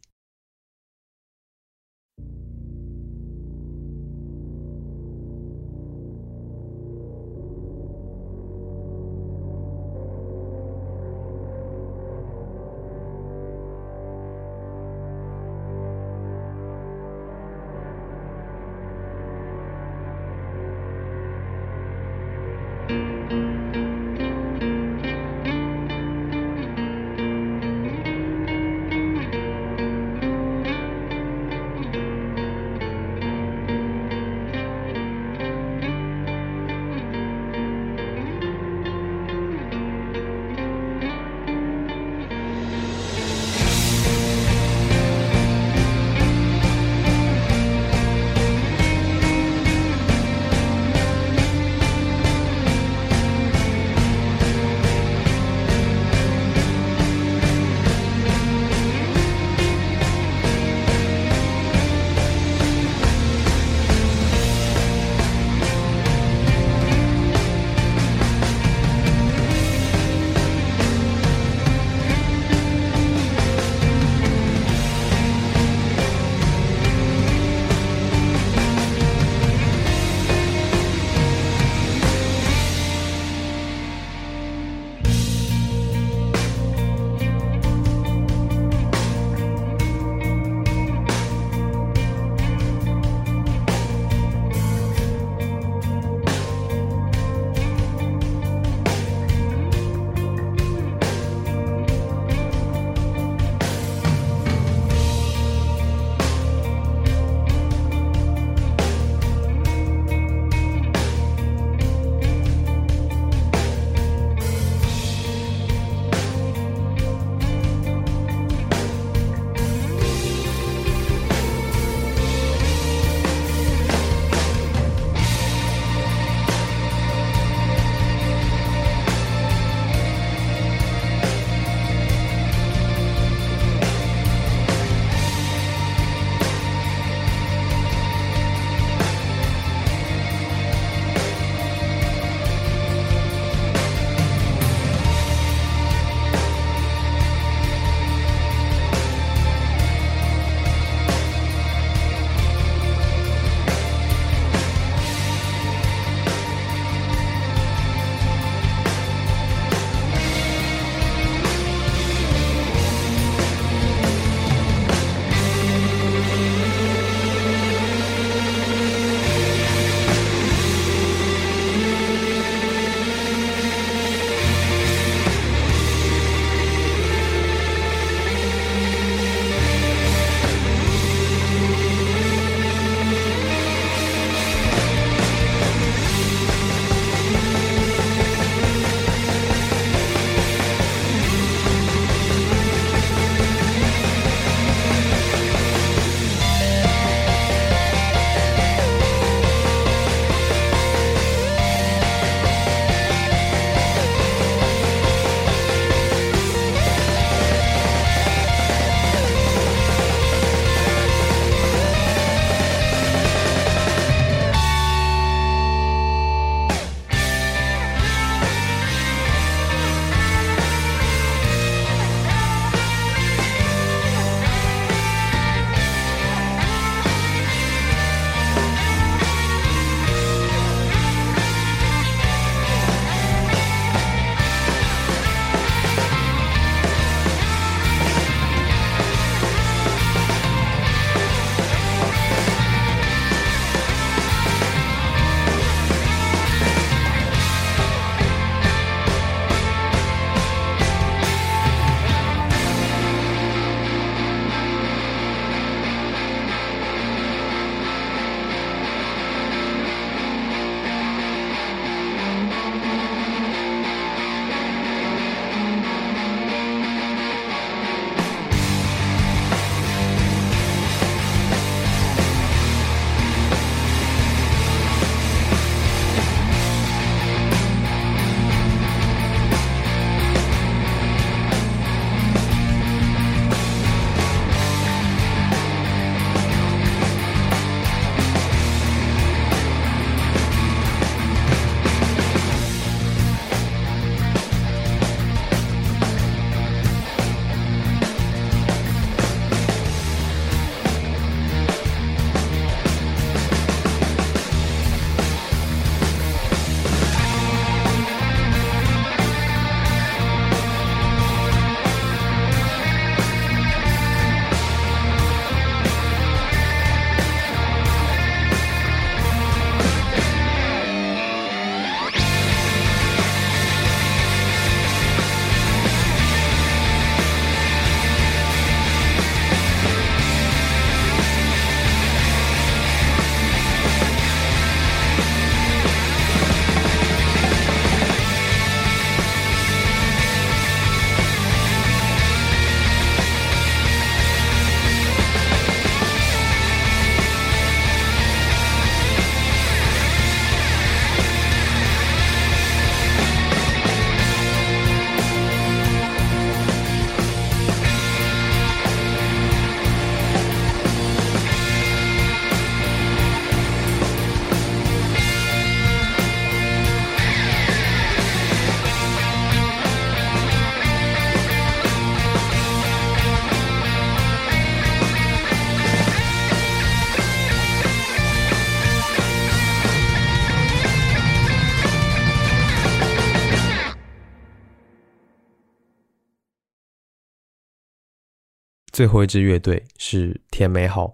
[388.99, 391.13] 最后一支乐队是甜美号。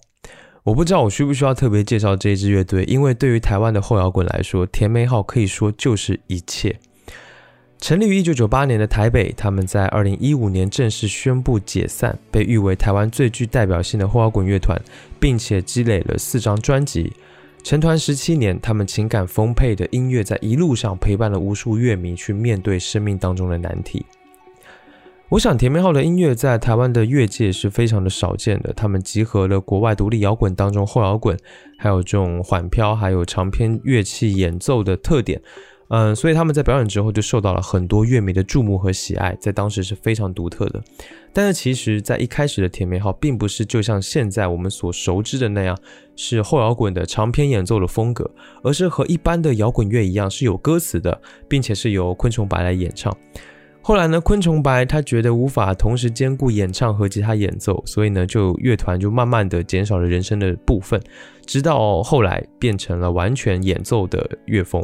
[0.62, 6.74] 我不知道我需不需要特别介绍这一支乐队，因为对于台湾的后摇滚来说，甜美号可以说就是一切。
[7.78, 14.80] 成立于一九九八年的台北，他们在二零一五年正式宣布解散，被誉为台湾最具代表性的后摇滚乐团，
[15.20, 17.12] 并且积累了四张专辑。
[17.62, 24.07] 成团十七年，他们情感丰沛的音乐在一路上陪伴了无数乐迷去面对生命当中的难题。
[25.31, 31.37] 我想，甜美号的音乐在台湾的乐界是非常的少见的，他们集合了国外独立摇滚当中后摇滚，
[31.79, 35.41] 还有这种缓飘，还有长篇乐器演奏的特点。
[35.89, 40.82] 嗯，所以他们在表演之后就受到了很多乐迷的注目和喜爱，在当时是非常独特的。
[41.32, 45.77] 但是其实，在一开始的甜美号并不是就像现在我们所熟知的那样，
[46.16, 48.31] 是后摇滚的长篇演奏的风格，
[48.62, 53.15] 而是和一般的摇滚乐一样是有歌词的，并且是由昆虫白来演唱。
[53.86, 60.98] 后来呢，昆虫白他觉得无法同时兼顾演唱和吉他演奏，所以呢，就乐团就慢慢的减少了人声的部分，
[61.44, 64.82] 直到后来变成了完全演奏的乐风。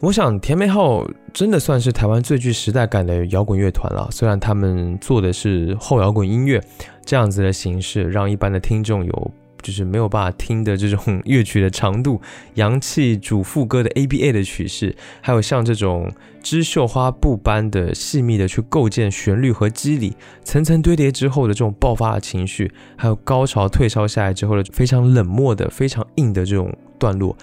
[0.00, 4.06] 我想甜美号真的算是台湾最具时代感的摇滚乐团了。
[4.10, 6.62] 虽然他们做的是后摇滚音乐
[7.06, 9.30] 这样子的形式，让一般的听众有
[9.62, 12.20] 就是没有办法听的这种 乐曲的长度、
[12.54, 16.12] 洋气主副歌的 ABA 的曲式，还有像这种
[16.42, 27.36] 织绣花布般的细密的去构建旋律和肌理，层层堆叠之后的这种爆发的情绪，还有高潮退烧下来之后的非常冷漠的、非常硬的这种段落。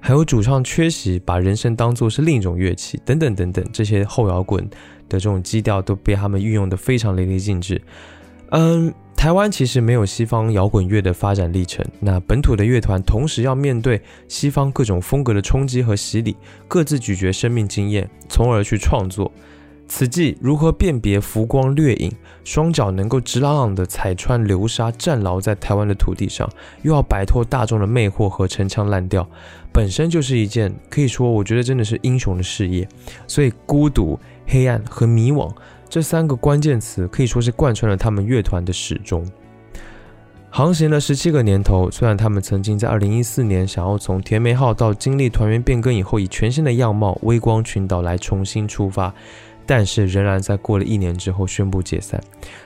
[0.00, 4.62] 还有主唱缺席，把人声当作是另一种乐器，等等等等，这些后摇滚
[5.08, 7.80] 的这种基调都被他们运用的非常淋漓尽致。
[8.50, 8.92] 嗯，
[9.24, 16.36] 台湾其实没有西方摇滚乐的发展历程，那本土的乐团同时要面对西方各种风格的冲击和洗礼，
[16.68, 19.32] 各自咀嚼生命经验，从而去创作。
[19.88, 22.12] 此际如何辨别浮光掠影，
[22.44, 26.46] 双脚能够直朗朗地踩穿流沙，站牢在台湾的土地上，
[26.82, 29.26] 又要摆脱大众的魅惑和陈腔滥调，
[29.72, 32.86] 本身就是一件可以说，我觉得真的是英雄的事业。
[33.26, 35.50] 所以，孤独、黑暗和迷惘
[35.94, 39.24] 这三个关键词可以说是贯穿了他们乐团的始终。
[40.50, 49.14] 航行了十七个年头，虽然他们曾经在二零一四年想要从甜美号到经历团员变更以后，以全新的样貌微光群岛来重新出发。
[49.66, 52.20] 但是仍然在过了一年之后宣布解散。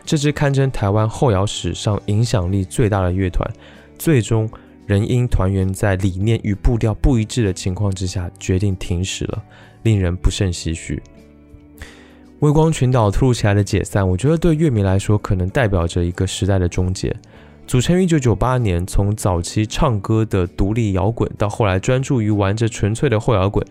[0.07, 3.47] 这支堪称台湾后摇史上影响力最大的乐团，
[3.99, 4.49] 最终
[4.87, 9.45] 仍因团员在理念与步调不一致的情况之下决定停驶了，
[9.83, 11.03] 令人不胜唏嘘。
[12.41, 17.15] 微光群岛突如其来的解散，我觉得对乐迷来说可能代表着一个时代的终结。
[17.67, 23.67] 组成于1998年，从早期唱歌的独立摇滚，到后来专注于玩着纯粹的后摇滚。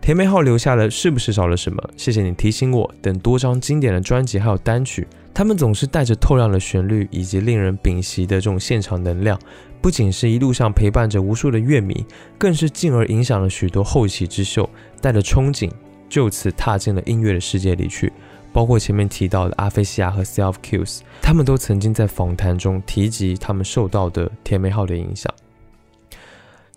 [0.00, 1.80] 甜美号留下了是不是少了什么？
[1.96, 2.92] 谢谢你提醒我。
[3.00, 9.38] 等多张经典的专辑还有单曲，他们总是带着透亮的旋律以及令人屏息的这种现场能量，
[9.80, 12.04] 不仅是一路上陪伴着无数的乐迷，
[12.36, 14.68] 更是进而影响了许多后起之秀，
[15.00, 15.70] 带着憧憬
[16.12, 18.12] 就此踏进了音乐的世界里去。
[18.52, 25.32] 包括前面提到的阿菲西亚和 Self Kills，他们都曾经在访谈中提及他们受到的甜美号的影响。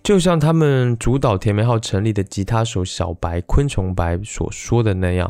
[0.02, 5.30] 就像他们主导甜美号成立的吉他手小白昆虫白所说的那样，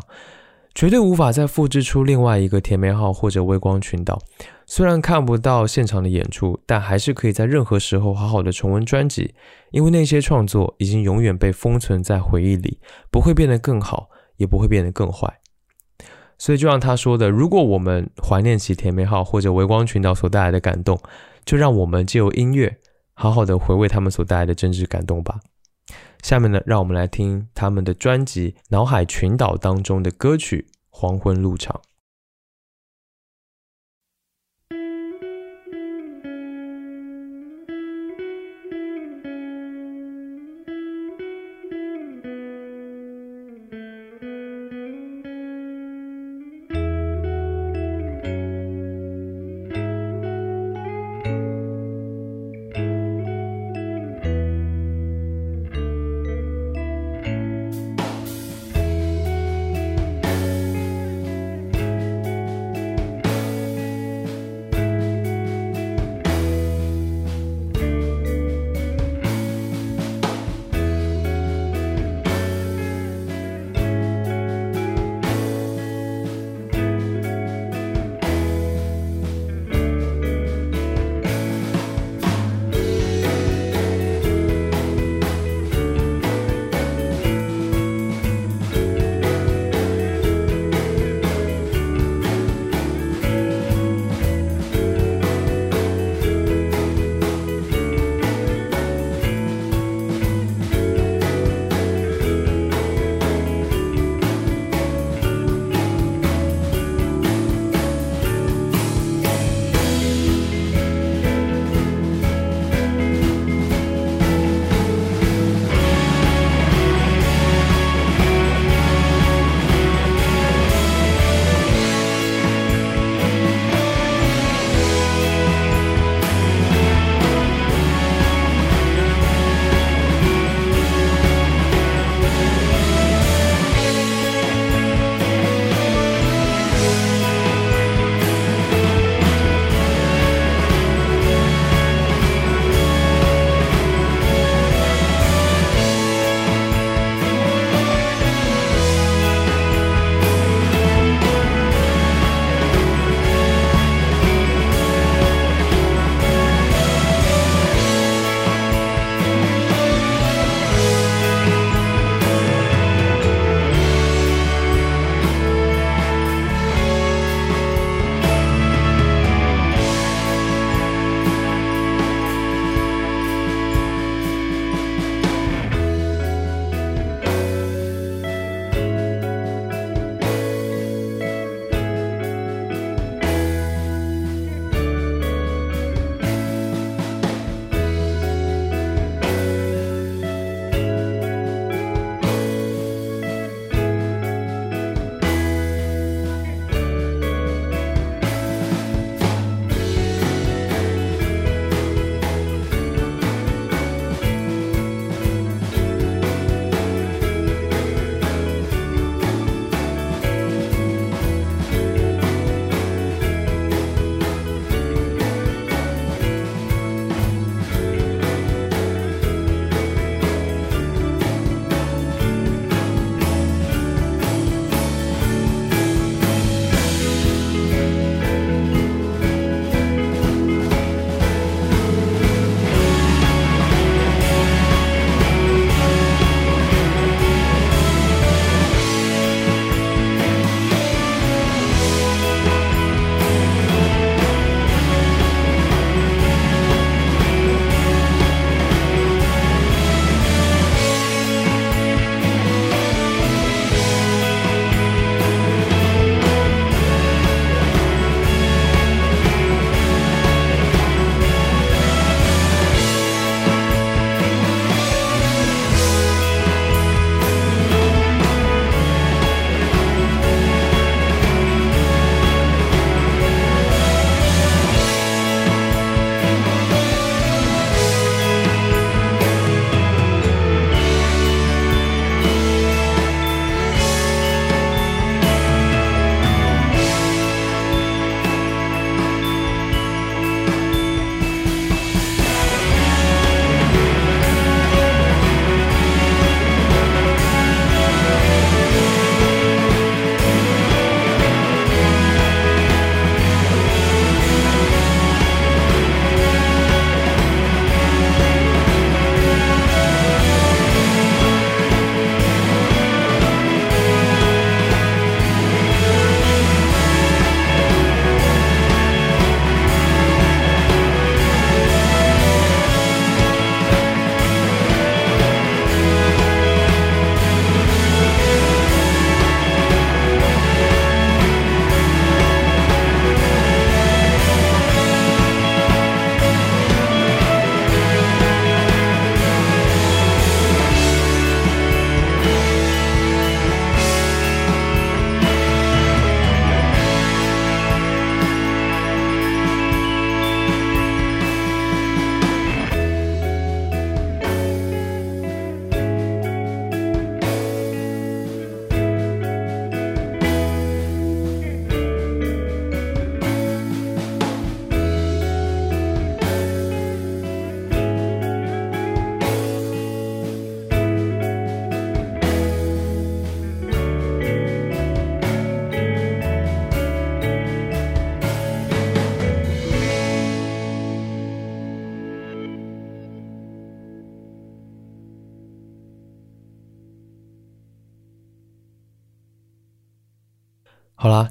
[0.76, 4.22] 绝对无法再复制出另外一个甜美号或者微光群岛。
[4.68, 9.36] 虽然看不到现场的演出，但还是可以在任何时候好好的重温专辑，
[9.72, 12.80] 因为那些创作已经永远被封存在回忆里，
[13.12, 15.40] 不会变得更好，也不会变得更坏。
[16.38, 21.00] 所以就像他说的，如果我们怀念起甜美号或者微光群岛所带来的感动，
[21.46, 22.78] 就让我们借由音乐。
[23.14, 25.40] 好好的回味他们所带来的真挚感动吧。
[26.22, 31.80] 下面呢，让我们来听他们的专辑《脑海群岛》当中的歌曲《黄昏入场》。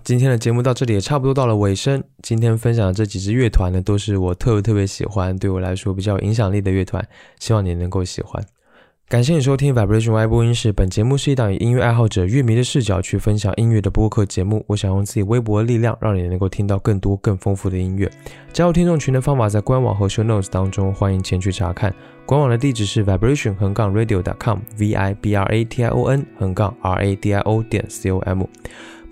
[0.04, 2.04] 今天的节目到这里也差不多到了尾声。
[2.20, 7.02] 今天分享的这几支乐团呢，都是我特别特别喜欢，对我来说比较有影响力的乐团，
[7.40, 8.44] 希望你能够喜欢。
[9.08, 10.72] 感谢你收听 Vibration Y 播音室。
[10.72, 14.62] 本节目是一档以音乐爱好者、乐迷的视角去分享音乐的播客节目。
[14.66, 18.10] 我想用自己微薄的力量，让你能够听到更多、更丰富的音乐。
[18.52, 21.94] 加入听众群的方法在官网和 show notes 当中，欢迎前去查看。
[22.26, 27.32] 官网的地址是 vibration 横杠 radio.com，v i b r a t i o n 横杠 r a d
[27.32, 28.46] i o 点 c o m。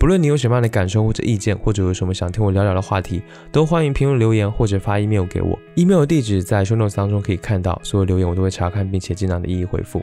[0.02, 3.22] 不论你有什么样的感受或者意见，或者有什么想听我聊聊的话题，
[3.52, 5.56] 都欢迎评论留言或者发 email 给我。
[5.76, 10.02] email 地址在 show notes 当中可以看到，所有留言我都会查看，并且尽量的一一回复。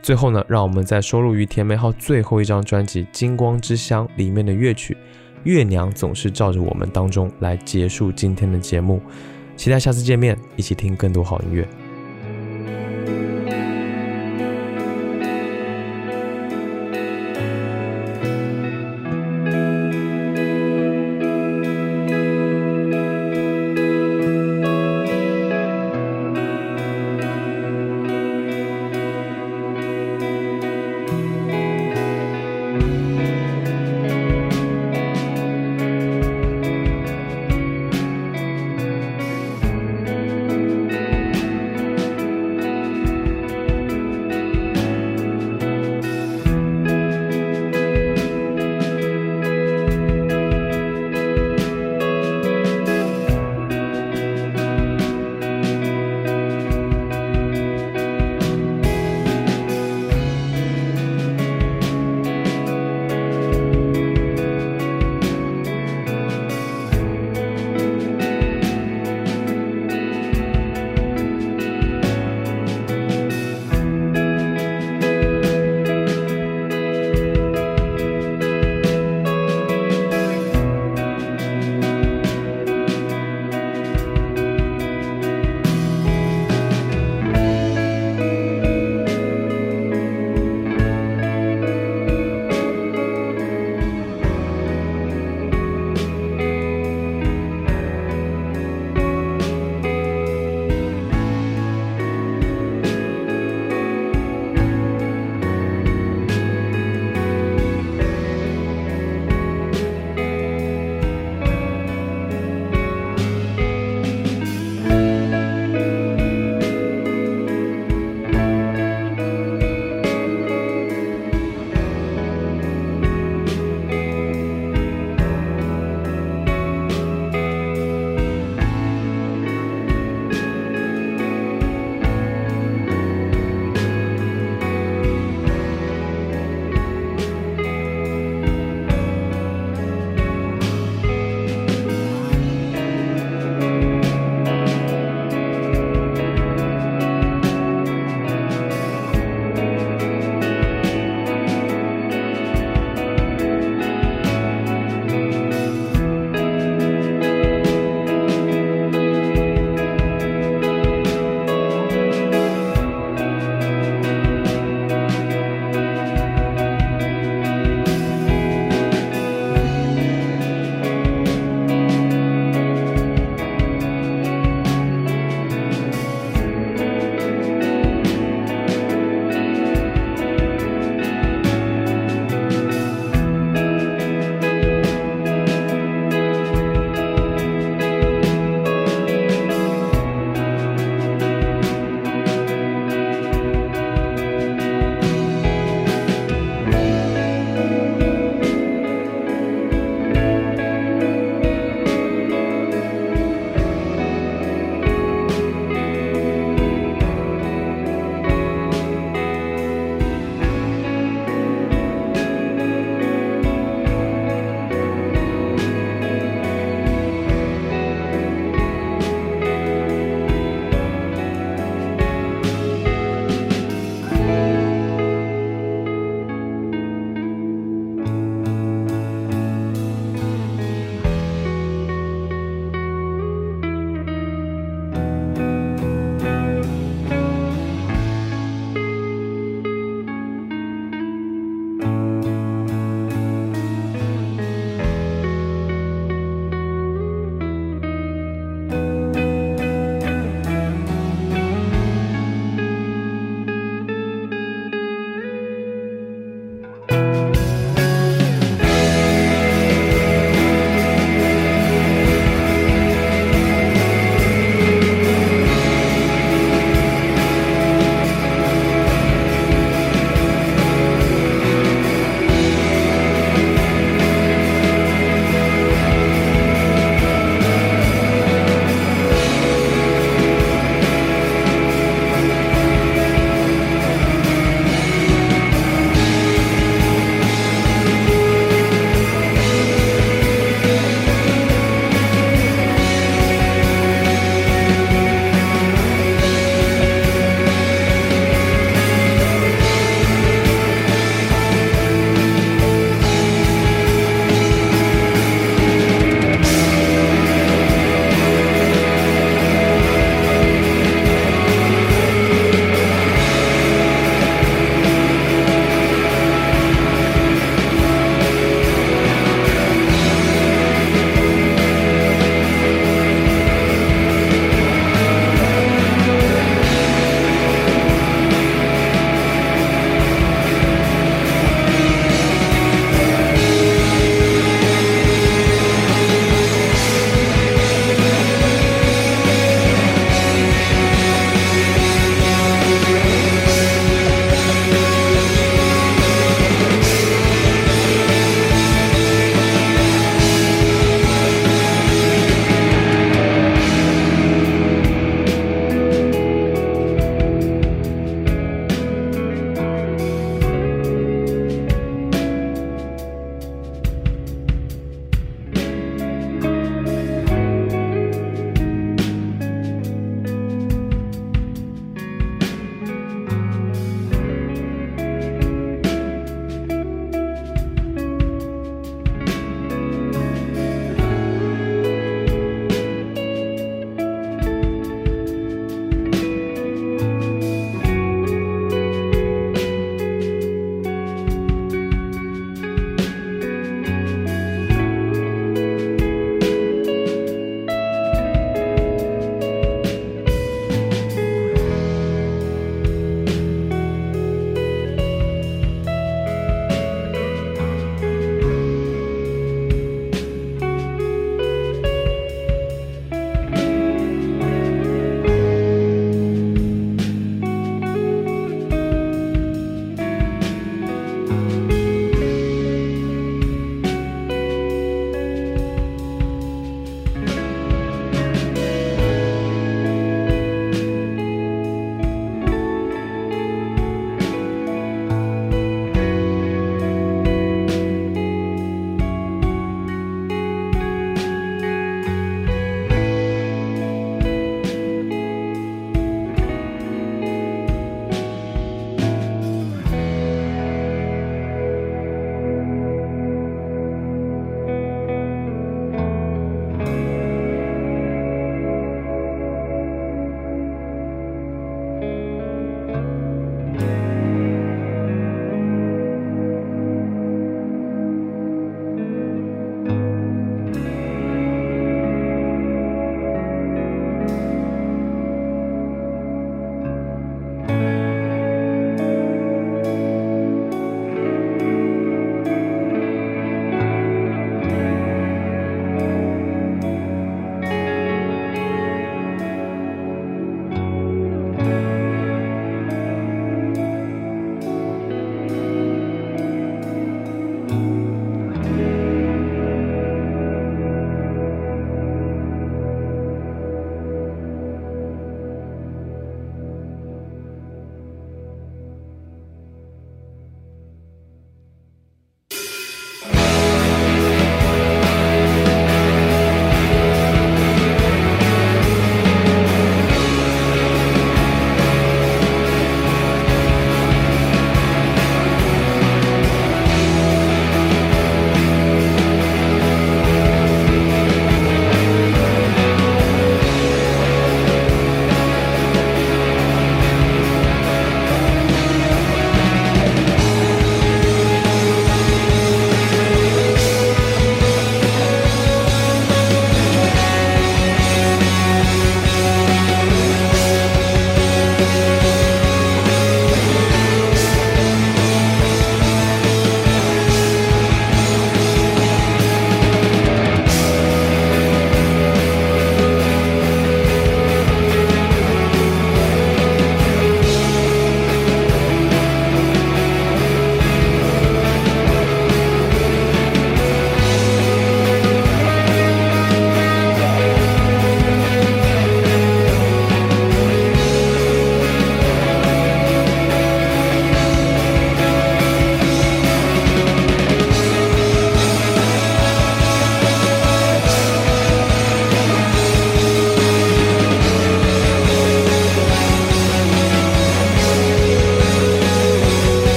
[0.00, 4.94] 最后呢，让我们在收录于田梅号最后一张专辑《金光之乡》里面的乐曲
[5.42, 9.02] 《月娘总是照着我们》当中来结束今天的节目。
[9.56, 11.66] 期待下次见面，一起听更多好音乐。